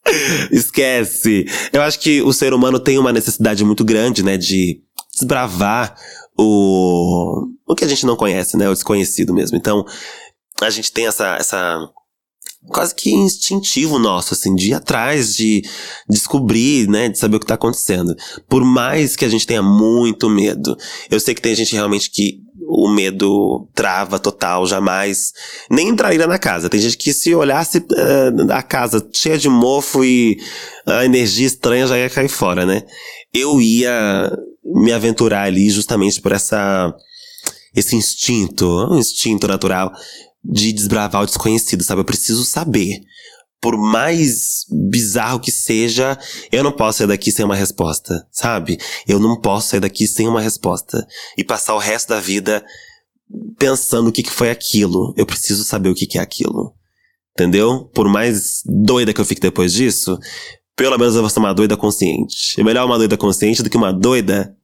esquece. 0.53 1.47
Eu 1.73 1.83
acho 1.83 1.99
que 1.99 2.23
o 2.23 2.33
ser 2.33 2.55
humano 2.55 2.79
tem 2.79 2.99
uma 2.99 3.13
necessidade 3.13 3.65
muito 3.65 3.85
grande, 3.85 4.23
né, 4.23 4.37
de 4.37 4.81
desbravar 5.13 5.97
o, 6.39 7.49
o 7.67 7.75
que 7.75 7.85
a 7.85 7.89
gente 7.89 8.07
não 8.07 8.17
conhece, 8.17 8.57
né, 8.57 8.69
o 8.69 8.75
desconhecido 8.75 9.35
mesmo. 9.35 9.57
Então, 9.57 9.85
a 10.63 10.71
gente 10.71 10.93
tem 10.93 11.07
essa, 11.07 11.37
essa 11.37 11.91
quase 12.69 12.95
que 12.95 13.11
instintivo 13.11 13.99
nosso, 13.99 14.35
assim, 14.35 14.55
de 14.55 14.71
ir 14.71 14.75
atrás, 14.75 15.35
de 15.37 15.63
descobrir, 16.09 16.89
né, 16.89 17.09
de 17.09 17.19
saber 17.19 17.37
o 17.37 17.41
que 17.41 17.47
tá 17.47 17.55
acontecendo. 17.55 18.15
Por 18.49 18.65
mais 18.65 19.17
que 19.17 19.25
a 19.25 19.29
gente 19.29 19.47
tenha 19.47 19.63
muito 19.63 20.29
medo. 20.31 20.77
Eu 21.11 21.21
sei 21.21 21.35
que 21.35 21.43
tem 21.43 21.55
gente 21.55 21.75
realmente 21.75 22.11
que 22.11 22.43
o 22.67 22.89
medo 22.89 23.69
trava 23.75 24.19
total, 24.19 24.67
jamais 24.67 25.33
nem 25.71 25.89
entraria 25.89 26.27
na 26.27 26.39
casa. 26.39 26.69
Tem 26.69 26.81
gente 26.81 26.97
que 26.97 27.13
se 27.13 27.35
olhasse 27.35 27.79
uh, 27.79 28.53
a 28.53 28.63
casa 28.63 29.07
cheia 29.13 29.37
de 29.37 29.49
mofo 29.49 30.05
e 30.05 30.39
a 30.87 31.05
energia 31.05 31.47
estranha 31.47 31.87
já 31.87 31.99
ia 31.99 32.11
cair 32.11 32.29
fora, 32.29 32.65
né? 32.65 32.83
Eu 33.33 33.61
ia 33.61 34.33
me 34.65 34.93
aventurar 34.93 35.43
ali 35.43 35.69
justamente 35.71 36.21
por 36.21 36.33
essa 36.33 36.95
esse 37.75 37.97
instinto, 37.97 38.67
um 38.91 38.99
instinto 38.99 39.49
natural 39.49 39.93
de 40.45 40.73
desbravar 40.73 41.23
o 41.23 41.27
desconhecido, 41.27 41.83
sabe? 41.83 42.01
Eu 42.01 42.05
preciso 42.05 42.45
saber. 42.45 43.01
Por 43.61 43.79
mais 43.79 44.67
bizarro 44.71 45.41
que 45.41 45.51
seja, 45.51 46.19
eu 46.53 46.63
não 46.63 46.71
posso 46.71 46.99
sair 46.99 47.07
daqui 47.07 47.33
sem 47.33 47.45
uma 47.45 47.57
resposta, 47.57 48.27
sabe? 48.31 48.79
Eu 49.09 49.19
não 49.19 49.41
posso 49.41 49.69
sair 49.69 49.81
daqui 49.81 50.07
sem 50.07 50.29
uma 50.29 50.41
resposta. 50.41 51.07
E 51.39 51.43
passar 51.43 51.75
o 51.75 51.79
resto 51.79 52.11
da 52.11 52.21
vida 52.21 52.63
pensando 53.59 54.09
o 54.09 54.13
que, 54.13 54.23
que 54.23 54.31
foi 54.31 54.51
aquilo. 54.51 55.15
Eu 55.17 55.25
preciso 55.25 55.65
saber 55.65 55.89
o 55.89 55.95
que, 55.95 56.07
que 56.07 56.19
é 56.19 56.21
aquilo. 56.21 56.75
Entendeu? 57.33 57.91
Por 57.95 58.07
mais 58.07 58.63
doida 58.67 59.15
que 59.15 59.21
eu 59.21 59.25
fique 59.25 59.41
depois 59.41 59.73
disso, 59.73 60.19
pelo 60.77 60.99
menos 60.99 61.15
eu 61.15 61.23
vou 61.23 61.31
ser 61.31 61.39
uma 61.39 61.55
doida 61.55 61.77
consciente. 61.77 62.61
É 62.61 62.63
melhor 62.63 62.85
uma 62.85 62.99
doida 62.99 63.17
consciente 63.17 63.63
do 63.63 63.71
que 63.71 63.77
uma 63.77 63.93
doida 63.93 64.55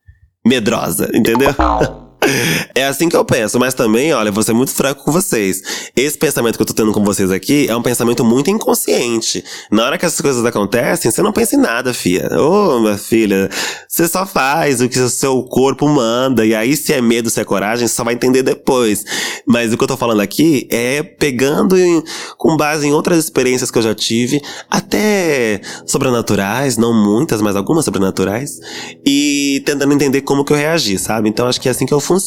medrosa, 0.45 1.11
entendeu? 1.15 1.55
É 2.75 2.87
assim 2.87 3.09
que 3.09 3.17
eu 3.17 3.25
penso, 3.25 3.59
mas 3.59 3.75
também, 3.75 4.13
olha, 4.13 4.31
vou 4.31 4.43
ser 4.43 4.53
muito 4.53 4.73
franco 4.73 5.05
com 5.05 5.13
vocês. 5.13 5.63
Esse 5.95 6.17
pensamento 6.17 6.57
que 6.57 6.63
eu 6.63 6.67
tô 6.67 6.73
tendo 6.73 6.93
com 6.93 7.05
vocês 7.05 7.31
aqui 7.31 7.67
é 7.69 7.77
um 7.77 7.83
pensamento 7.83 8.25
muito 8.25 8.51
inconsciente. 8.51 9.45
Na 9.71 9.85
hora 9.85 9.99
que 9.99 10.07
essas 10.07 10.21
coisas 10.21 10.45
acontecem, 10.45 11.11
você 11.11 11.23
não 11.23 11.33
pensa 11.33 11.57
em 11.57 11.59
nada, 11.59 11.93
filha. 11.93 12.29
Ô, 12.39 12.77
oh, 12.77 12.81
minha 12.81 12.97
filha, 12.97 13.51
você 13.89 14.09
só 14.09 14.25
faz 14.25 14.81
o 14.81 14.89
que 14.89 14.99
o 14.99 15.09
seu 15.09 15.43
corpo 15.43 15.89
manda. 15.89 16.47
E 16.47 16.55
aí, 16.55 16.77
se 16.77 16.93
é 16.93 17.01
medo, 17.01 17.29
se 17.29 17.41
é 17.41 17.45
coragem, 17.45 17.87
você 17.87 17.95
só 17.95 18.05
vai 18.05 18.15
entender 18.15 18.43
depois. 18.43 19.05
Mas 19.47 19.73
o 19.73 19.77
que 19.77 19.85
eu 19.85 19.89
tô 19.89 19.97
falando 19.97 20.21
aqui 20.21 20.69
é 20.71 21.03
pegando 21.03 21.79
em, 21.79 22.03
com 22.39 22.57
base 22.57 22.87
em 22.87 22.93
outras 22.93 23.19
experiências 23.19 23.71
que 23.71 23.79
eu 23.79 23.83
já 23.83 23.95
tive, 23.95 24.41
até 24.71 25.61
sobrenaturais, 25.87 26.77
não 26.77 26.95
muitas, 26.95 27.43
mas 27.43 27.57
algumas 27.57 27.85
sobrenaturais, 27.85 28.59
e 29.05 29.63
tentando 29.67 29.93
entender 29.93 30.21
como 30.23 30.45
que 30.45 30.53
eu 30.53 30.57
reagi, 30.57 30.99
sabe? 30.99 31.29
Então 31.29 31.47
acho 31.47 31.61
que 31.61 31.69
é 31.69 31.71
assim 31.71 31.87
que 31.87 31.95
eu 31.95 32.01
funciono. 32.01 32.20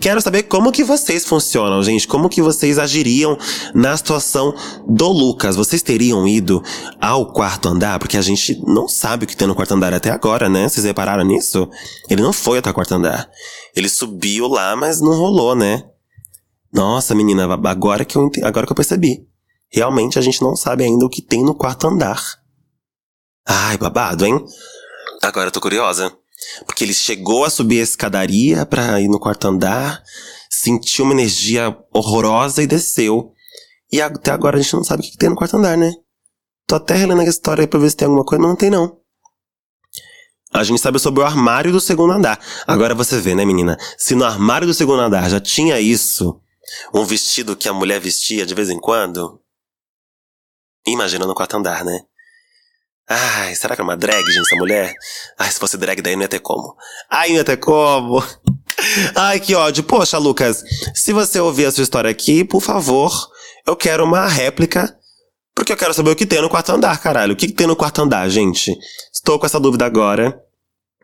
Quero 0.00 0.20
saber 0.20 0.44
como 0.44 0.72
que 0.72 0.84
vocês 0.84 1.24
funcionam, 1.24 1.82
gente. 1.82 2.06
Como 2.06 2.28
que 2.28 2.42
vocês 2.42 2.78
agiriam 2.78 3.36
na 3.74 3.96
situação 3.96 4.54
do 4.86 5.08
Lucas? 5.08 5.56
Vocês 5.56 5.82
teriam 5.82 6.26
ido 6.26 6.62
ao 7.00 7.32
quarto 7.32 7.68
andar? 7.68 7.98
Porque 7.98 8.16
a 8.16 8.22
gente 8.22 8.60
não 8.66 8.88
sabe 8.88 9.24
o 9.24 9.26
que 9.26 9.36
tem 9.36 9.48
no 9.48 9.54
quarto 9.54 9.74
andar 9.74 9.92
até 9.92 10.10
agora, 10.10 10.48
né? 10.48 10.68
Vocês 10.68 10.84
repararam 10.84 11.24
nisso? 11.24 11.68
Ele 12.08 12.22
não 12.22 12.32
foi 12.32 12.58
até 12.58 12.70
o 12.70 12.74
quarto 12.74 12.94
andar. 12.94 13.28
Ele 13.74 13.88
subiu 13.88 14.48
lá, 14.48 14.74
mas 14.76 15.00
não 15.00 15.12
rolou, 15.12 15.54
né? 15.54 15.84
Nossa, 16.72 17.14
menina, 17.14 17.44
agora 17.64 18.04
que 18.04 18.16
eu, 18.16 18.30
agora 18.42 18.66
que 18.66 18.72
eu 18.72 18.76
percebi. 18.76 19.26
Realmente 19.72 20.18
a 20.18 20.22
gente 20.22 20.42
não 20.42 20.56
sabe 20.56 20.84
ainda 20.84 21.04
o 21.04 21.08
que 21.08 21.22
tem 21.22 21.44
no 21.44 21.54
quarto 21.54 21.86
andar. 21.86 22.20
Ai, 23.46 23.78
babado, 23.78 24.24
hein? 24.24 24.44
Agora 25.22 25.48
eu 25.48 25.52
tô 25.52 25.60
curiosa. 25.60 26.19
Porque 26.66 26.84
ele 26.84 26.94
chegou 26.94 27.44
a 27.44 27.50
subir 27.50 27.80
a 27.80 27.84
escadaria 27.84 28.66
para 28.66 29.00
ir 29.00 29.08
no 29.08 29.20
quarto 29.20 29.48
andar, 29.48 30.02
sentiu 30.50 31.04
uma 31.04 31.14
energia 31.14 31.76
horrorosa 31.92 32.62
e 32.62 32.66
desceu. 32.66 33.32
E 33.92 34.00
até 34.00 34.30
agora 34.30 34.58
a 34.58 34.60
gente 34.60 34.74
não 34.74 34.84
sabe 34.84 35.02
o 35.02 35.10
que 35.10 35.16
tem 35.16 35.28
no 35.28 35.36
quarto 35.36 35.56
andar, 35.56 35.76
né? 35.76 35.92
Tô 36.66 36.76
até 36.76 36.94
relendo 36.94 37.20
a 37.20 37.24
história 37.24 37.62
aí 37.62 37.66
pra 37.66 37.80
ver 37.80 37.90
se 37.90 37.96
tem 37.96 38.06
alguma 38.06 38.24
coisa, 38.24 38.42
não 38.42 38.54
tem 38.56 38.70
não. 38.70 39.00
A 40.52 40.64
gente 40.64 40.80
sabe 40.80 40.98
sobre 40.98 41.22
o 41.22 41.26
armário 41.26 41.70
do 41.70 41.80
segundo 41.80 42.12
andar. 42.12 42.40
Agora 42.66 42.94
você 42.94 43.20
vê, 43.20 43.34
né, 43.34 43.44
menina? 43.44 43.76
Se 43.96 44.14
no 44.14 44.24
armário 44.24 44.66
do 44.66 44.74
segundo 44.74 45.00
andar 45.00 45.28
já 45.28 45.40
tinha 45.40 45.80
isso, 45.80 46.40
um 46.92 47.04
vestido 47.04 47.56
que 47.56 47.68
a 47.68 47.72
mulher 47.72 48.00
vestia 48.00 48.44
de 48.44 48.54
vez 48.54 48.68
em 48.68 48.80
quando, 48.80 49.40
imagina 50.86 51.24
no 51.24 51.34
quarto 51.34 51.56
andar, 51.56 51.84
né? 51.84 52.00
Ai, 53.12 53.56
será 53.56 53.74
que 53.74 53.80
é 53.80 53.84
uma 53.84 53.96
drag, 53.96 54.24
gente, 54.24 54.38
essa 54.38 54.54
mulher? 54.54 54.94
Ai, 55.36 55.50
se 55.50 55.58
fosse 55.58 55.76
drag, 55.76 56.00
daí 56.00 56.14
não 56.14 56.22
ia 56.22 56.28
ter 56.28 56.38
como. 56.38 56.76
Ai, 57.10 57.30
não 57.30 57.36
ia 57.38 57.44
ter 57.44 57.56
como. 57.56 58.22
Ai, 59.16 59.40
que 59.40 59.52
ódio. 59.52 59.82
Poxa, 59.82 60.16
Lucas, 60.16 60.62
se 60.94 61.12
você 61.12 61.40
ouvir 61.40 61.66
a 61.66 61.72
sua 61.72 61.82
história 61.82 62.08
aqui, 62.08 62.44
por 62.44 62.60
favor, 62.60 63.12
eu 63.66 63.74
quero 63.74 64.04
uma 64.04 64.28
réplica. 64.28 64.96
Porque 65.56 65.72
eu 65.72 65.76
quero 65.76 65.92
saber 65.92 66.10
o 66.10 66.16
que 66.16 66.24
tem 66.24 66.40
no 66.40 66.48
quarto 66.48 66.70
andar, 66.70 66.96
caralho. 67.00 67.32
O 67.32 67.36
que, 67.36 67.48
tem 67.48 67.66
no 67.66 67.74
quarto 67.74 68.00
andar, 68.00 68.28
gente? 68.28 68.78
Estou 69.12 69.40
com 69.40 69.44
essa 69.44 69.58
dúvida 69.58 69.84
agora. 69.84 70.40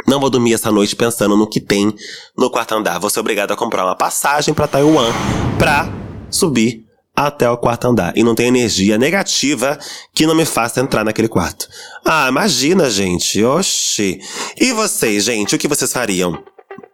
Não 0.07 0.21
vou 0.21 0.31
dormir 0.31 0.55
essa 0.55 0.71
noite 0.71 0.95
pensando 0.95 1.37
no 1.37 1.49
que 1.49 1.61
tem 1.61 1.93
no 2.39 2.49
quarto 2.49 2.73
andar. 2.73 3.01
Vou 3.01 3.11
ser 3.11 3.19
obrigado 3.19 3.51
a 3.51 3.57
comprar 3.57 3.85
uma 3.85 3.97
passagem 3.97 4.55
para 4.55 4.69
Taiwan 4.69 5.13
pra 5.59 5.89
subir 6.31 6.87
até 7.17 7.49
o 7.51 7.57
quarto 7.57 7.89
andar. 7.89 8.13
E 8.15 8.23
não 8.23 8.35
tem 8.35 8.47
energia 8.47 8.99
negativa 8.99 9.79
que 10.15 10.27
não 10.27 10.35
me 10.35 10.45
faça 10.45 10.81
entrar 10.81 11.03
naquele 11.03 11.29
quarto. 11.29 11.67
Ah, 12.05 12.29
imagina, 12.29 12.91
gente. 12.91 13.43
Oxi. 13.43 14.21
E 14.61 14.73
vocês, 14.73 15.25
gente, 15.25 15.55
o 15.55 15.59
que 15.59 15.67
vocês 15.67 15.91
fariam? 15.93 16.39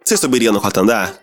Vocês 0.04 0.20
subiriam 0.20 0.52
no 0.52 0.60
quarto 0.60 0.80
andar? 0.80 1.20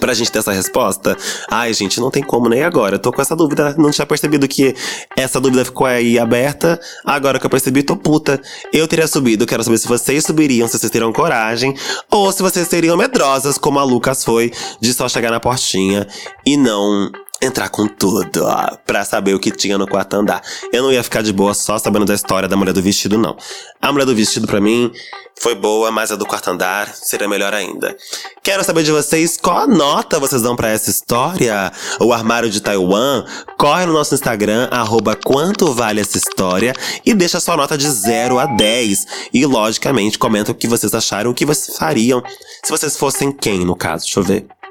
Pra 0.00 0.14
gente 0.14 0.32
ter 0.32 0.38
essa 0.38 0.50
resposta? 0.50 1.16
Ai, 1.48 1.72
gente, 1.72 2.00
não 2.00 2.10
tem 2.10 2.22
como 2.22 2.48
nem 2.48 2.64
agora. 2.64 2.96
Eu 2.96 2.98
tô 2.98 3.12
com 3.12 3.20
essa 3.20 3.36
dúvida. 3.36 3.74
Não 3.78 3.90
tinha 3.90 4.06
percebido 4.06 4.48
que 4.48 4.74
essa 5.16 5.40
dúvida 5.40 5.64
ficou 5.64 5.86
aí 5.86 6.18
aberta. 6.18 6.80
Agora 7.04 7.38
que 7.38 7.46
eu 7.46 7.50
percebi, 7.50 7.82
tô 7.82 7.94
puta. 7.94 8.40
Eu 8.72 8.88
teria 8.88 9.06
subido. 9.06 9.46
Quero 9.46 9.62
saber 9.62 9.78
se 9.78 9.86
vocês 9.86 10.24
subiriam, 10.24 10.66
se 10.66 10.78
vocês 10.78 10.90
teriam 10.90 11.12
coragem. 11.12 11.76
Ou 12.10 12.32
se 12.32 12.42
vocês 12.42 12.66
seriam 12.66 12.96
medrosas, 12.96 13.58
como 13.58 13.78
a 13.78 13.84
Lucas 13.84 14.24
foi, 14.24 14.50
de 14.80 14.92
só 14.92 15.08
chegar 15.08 15.30
na 15.30 15.38
portinha 15.38 16.08
e 16.46 16.56
não 16.56 17.12
entrar 17.44 17.68
com 17.68 17.86
tudo, 17.86 18.44
ó, 18.44 18.76
pra 18.86 19.04
saber 19.04 19.34
o 19.34 19.38
que 19.38 19.50
tinha 19.50 19.76
no 19.76 19.86
quarto 19.86 20.14
andar. 20.14 20.42
Eu 20.72 20.82
não 20.82 20.92
ia 20.92 21.02
ficar 21.02 21.22
de 21.22 21.32
boa 21.32 21.54
só 21.54 21.78
sabendo 21.78 22.04
da 22.04 22.14
história 22.14 22.48
da 22.48 22.56
mulher 22.56 22.72
do 22.72 22.82
vestido, 22.82 23.18
não. 23.18 23.36
A 23.80 23.92
mulher 23.92 24.06
do 24.06 24.14
vestido, 24.14 24.46
para 24.46 24.60
mim, 24.60 24.90
foi 25.38 25.54
boa, 25.54 25.90
mas 25.90 26.10
a 26.10 26.16
do 26.16 26.24
quarto 26.24 26.50
andar 26.50 26.94
seria 26.94 27.28
melhor 27.28 27.52
ainda. 27.52 27.96
Quero 28.42 28.64
saber 28.64 28.82
de 28.82 28.92
vocês 28.92 29.36
qual 29.36 29.58
a 29.58 29.66
nota 29.66 30.18
vocês 30.18 30.42
dão 30.42 30.56
para 30.56 30.68
essa 30.68 30.90
história. 30.90 31.72
O 32.00 32.12
Armário 32.12 32.48
de 32.48 32.60
Taiwan 32.60 33.24
corre 33.58 33.86
no 33.86 33.92
nosso 33.92 34.14
Instagram, 34.14 34.68
arroba 34.70 35.14
quanto 35.14 35.72
vale 35.72 36.00
essa 36.00 36.16
história, 36.16 36.72
e 37.04 37.12
deixa 37.14 37.40
sua 37.40 37.56
nota 37.56 37.76
de 37.76 37.88
0 37.90 38.38
a 38.38 38.46
10. 38.46 39.06
E, 39.32 39.44
logicamente, 39.44 40.18
comenta 40.18 40.52
o 40.52 40.54
que 40.54 40.68
vocês 40.68 40.94
acharam, 40.94 41.30
o 41.30 41.34
que 41.34 41.44
vocês 41.44 41.76
fariam 41.76 42.22
se 42.64 42.70
vocês 42.70 42.96
fossem 42.96 43.30
quem, 43.30 43.64
no 43.64 43.76
caso. 43.76 44.04
Deixa 44.04 44.20
eu 44.20 44.24
ver. 44.24 44.63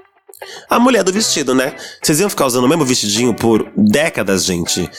A 0.70 0.80
mulher 0.80 1.04
do 1.04 1.12
vestido, 1.12 1.54
né? 1.54 1.76
Vocês 2.02 2.20
iam 2.20 2.30
ficar 2.30 2.46
usando 2.46 2.66
o 2.66 2.68
mesmo 2.68 2.86
vestidinho 2.86 3.34
por 3.34 3.72
décadas, 3.76 4.46
gente. 4.46 4.90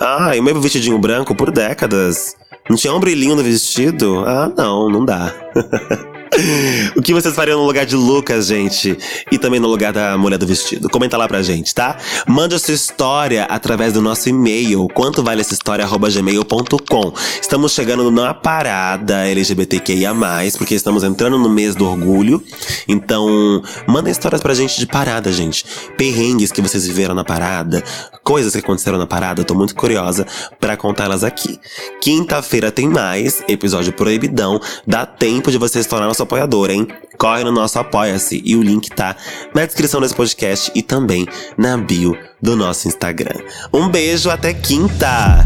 Ah, 0.00 0.36
e 0.36 0.40
o 0.40 0.42
mesmo 0.42 0.60
vestidinho 0.60 0.98
branco 0.98 1.34
por 1.34 1.50
décadas. 1.50 2.36
Não 2.68 2.76
tinha 2.76 2.94
um 2.94 3.00
brilhinho 3.00 3.36
no 3.36 3.42
vestido? 3.42 4.24
Ah, 4.26 4.50
não, 4.56 4.88
não 4.88 5.04
dá. 5.04 5.32
o 6.96 7.02
que 7.02 7.12
vocês 7.12 7.34
fariam 7.34 7.58
no 7.58 7.66
lugar 7.66 7.86
de 7.86 7.96
Lucas, 7.96 8.46
gente? 8.46 8.96
E 9.30 9.38
também 9.38 9.60
no 9.60 9.68
lugar 9.68 9.92
da 9.92 10.16
mulher 10.18 10.38
do 10.38 10.46
vestido? 10.46 10.88
Comenta 10.88 11.16
lá 11.16 11.28
pra 11.28 11.42
gente, 11.42 11.74
tá? 11.74 11.96
Mande 12.26 12.54
a 12.54 12.58
sua 12.58 12.74
história 12.74 13.44
através 13.44 13.92
do 13.92 14.02
nosso 14.02 14.28
e-mail, 14.28 14.88
quanto 14.92 15.22
vale 15.22 15.40
essa 15.40 15.54
história, 15.54 15.86
gmail.com. 15.86 17.12
Estamos 17.40 17.72
chegando 17.72 18.10
numa 18.10 18.34
parada 18.34 19.26
LGBTQIA+, 19.28 20.14
porque 20.58 20.74
estamos 20.74 21.04
entrando 21.04 21.38
no 21.38 21.48
mês 21.48 21.74
do 21.74 21.86
orgulho. 21.86 22.42
Então, 22.88 23.62
mandem 23.86 24.10
histórias 24.10 24.40
pra 24.40 24.54
gente 24.54 24.78
de 24.78 24.86
parada, 24.86 25.32
gente. 25.32 25.64
Perrengues 25.96 26.50
que 26.50 26.60
vocês 26.60 26.86
viveram 26.86 27.14
na 27.14 27.24
parada, 27.24 27.82
coisas 28.22 28.52
que 28.52 28.58
aconteceram 28.58 28.98
na 28.98 29.06
parada, 29.06 29.40
eu 29.40 29.44
tô 29.44 29.54
muito 29.54 29.74
curiosa 29.74 30.26
para 30.58 30.76
contá-las 30.76 31.22
aqui. 31.22 31.60
Quinta-feira 32.00 32.70
tem 32.72 32.88
mais, 32.88 33.42
episódio 33.48 33.92
proibidão. 33.92 34.60
Dá 34.86 35.06
tempo 35.06 35.50
de 35.50 35.58
você 35.58 35.82
se 35.82 35.88
tornar 35.88 36.06
nosso 36.06 36.23
apoiador, 36.24 36.70
hein? 36.70 36.88
Corre 37.16 37.44
no 37.44 37.52
nosso 37.52 37.78
Apoia-se 37.78 38.42
e 38.44 38.56
o 38.56 38.62
link 38.62 38.90
tá 38.90 39.16
na 39.54 39.64
descrição 39.64 40.00
desse 40.00 40.14
podcast 40.14 40.70
e 40.74 40.82
também 40.82 41.26
na 41.56 41.76
bio 41.76 42.18
do 42.42 42.56
nosso 42.56 42.88
Instagram. 42.88 43.40
Um 43.72 43.88
beijo, 43.88 44.30
até 44.30 44.52
quinta! 44.52 45.44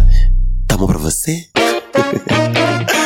Bom 0.79 0.87
pra 0.87 0.99
você? 0.99 1.49